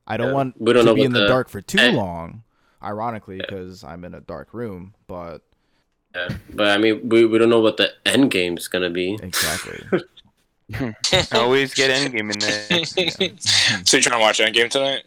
I 0.06 0.16
don't 0.16 0.28
Yeah, 0.28 0.34
want 0.34 0.60
we 0.60 0.72
don't 0.72 0.84
to 0.84 0.90
know 0.90 0.94
be 0.94 1.04
in 1.04 1.12
the, 1.12 1.20
the 1.20 1.28
dark 1.28 1.48
for 1.48 1.60
too 1.60 1.90
long. 1.90 2.42
Ironically, 2.82 3.36
Yeah. 3.38 3.44
because 3.48 3.82
I'm 3.84 4.04
in 4.04 4.14
a 4.14 4.20
dark 4.20 4.54
room, 4.54 4.94
but 5.06 5.42
Yeah. 6.14 6.28
But 6.54 6.68
I 6.68 6.78
mean, 6.78 7.08
we, 7.08 7.24
we 7.26 7.38
don't 7.38 7.50
know 7.50 7.60
what 7.60 7.76
the 7.76 7.92
end 8.06 8.30
game 8.30 8.56
is 8.56 8.68
gonna 8.68 8.90
be. 8.90 9.18
exactly. 9.22 9.82
Hmm. 10.74 10.90
Always 11.32 11.72
get 11.72 11.90
Endgame 11.90 12.30
in 12.30 12.38
there. 12.40 12.84
so 13.86 13.96
you 13.96 14.02
trying 14.02 14.18
to 14.18 14.20
watch 14.20 14.38
Endgame 14.38 14.68
tonight? 14.68 15.02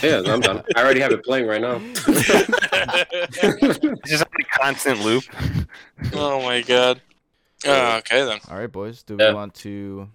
Yeah, 0.00 0.22
I'm 0.32 0.38
done. 0.38 0.62
I 0.76 0.80
already 0.80 1.00
have 1.00 1.10
it 1.10 1.24
playing 1.24 1.48
right 1.48 1.60
now. 1.60 1.80
It's 2.06 3.78
just 4.08 4.22
like 4.24 4.46
a 4.54 4.58
constant 4.60 5.00
loop. 5.00 5.24
oh 6.12 6.40
my 6.42 6.62
god. 6.62 7.00
Oh, 7.66 7.96
okay 7.98 8.24
then. 8.24 8.38
All 8.48 8.56
right, 8.56 8.70
boys. 8.70 9.02
Do 9.02 9.16
Yeah. 9.18 9.30
we 9.30 9.34
want 9.34 9.54
to 9.56 10.08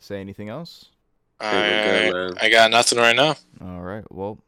say 0.00 0.20
anything 0.20 0.48
else? 0.48 0.86
we're 1.40 2.10
good, 2.10 2.38
I. 2.40 2.46
I 2.46 2.50
got 2.50 2.72
nothing 2.72 2.98
right 2.98 3.14
now. 3.14 3.36
All 3.60 3.80
right. 3.80 4.02
Well, 4.10 4.38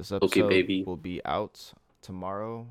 this 0.00 0.12
Okay, 0.12 0.40
episode 0.40 0.48
baby. 0.48 0.82
will 0.84 0.96
be 0.96 1.20
out 1.26 1.72
tomorrow, 2.00 2.66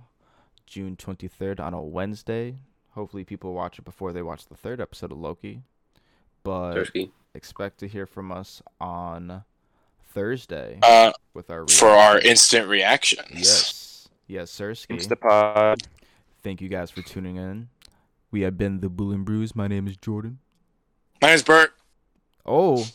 June 0.66 0.96
23rd 0.96 1.60
on 1.60 1.74
a 1.76 1.82
Wednesday. 1.82 2.56
Hopefully, 2.92 3.24
people 3.24 3.54
watch 3.54 3.78
it 3.78 3.86
before 3.86 4.12
they 4.12 4.22
watch 4.24 4.48
the 4.48 4.56
third 4.56 4.82
episode 4.82 5.12
of 5.12 5.20
Loki. 5.20 5.62
But 6.44 6.74
Tursky. 6.74 7.12
expect 7.36 7.78
to 7.80 7.88
hear 7.88 8.06
from 8.08 8.32
us 8.32 8.62
on 8.82 9.44
Thursday 10.12 10.80
Uh, 10.82 11.12
with 11.36 11.50
our 11.52 11.68
for 11.68 11.90
our 11.90 12.20
instant 12.20 12.68
reactions. 12.68 13.30
yes, 13.32 14.10
yes, 14.28 14.52
Sirski. 14.52 14.98
Instapod. 14.98 15.84
Thank 16.42 16.62
you 16.62 16.70
guys 16.70 16.90
for 16.90 17.02
tuning 17.04 17.36
in. 17.36 17.70
We 18.32 18.42
have 18.42 18.58
been 18.58 18.80
the 18.80 18.90
Boolin 18.90 19.24
Bru's. 19.24 19.56
My 19.56 19.68
name 19.68 19.86
is 19.88 19.98
Jordan. 19.98 20.40
My 21.22 21.28
name's 21.30 21.44
Bert. 21.44 21.74
Oh, 22.46 22.86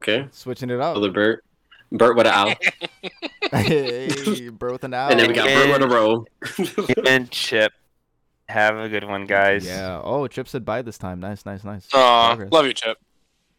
Okay. 0.00 0.28
switching 0.30 0.70
it 0.70 0.80
up. 0.80 0.96
Other 0.96 1.10
Bert. 1.10 1.44
Bert 1.90 2.16
with 2.16 2.26
an 2.26 2.32
owl. 2.32 2.54
hey, 3.52 4.50
bro 4.50 4.72
with 4.72 4.84
an 4.84 4.94
owl. 4.94 5.10
And 5.10 5.20
then 5.20 5.28
we 5.28 5.34
got 5.34 5.46
Bert 5.46 5.80
with 5.80 5.90
a 5.90 5.94
row. 5.94 6.26
and 7.06 7.30
Chip. 7.30 7.72
Have 8.48 8.76
a 8.78 8.88
good 8.88 9.04
one, 9.04 9.26
guys. 9.26 9.66
Yeah. 9.66 10.00
Oh, 10.02 10.26
Chip 10.26 10.48
said 10.48 10.64
bye 10.64 10.82
this 10.82 10.98
time. 10.98 11.20
Nice, 11.20 11.44
nice, 11.44 11.64
nice. 11.64 11.86
Aw, 11.92 12.28
Progress. 12.28 12.52
love 12.52 12.66
you, 12.66 12.72
Chip. 12.72 12.98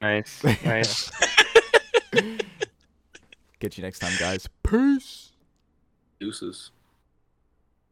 Nice. 0.01 0.43
Nice. 0.65 1.11
Get 3.59 3.77
you 3.77 3.83
next 3.83 3.99
time, 3.99 4.13
guys. 4.19 4.47
Peace. 4.63 5.31
Deuces. 6.19 6.71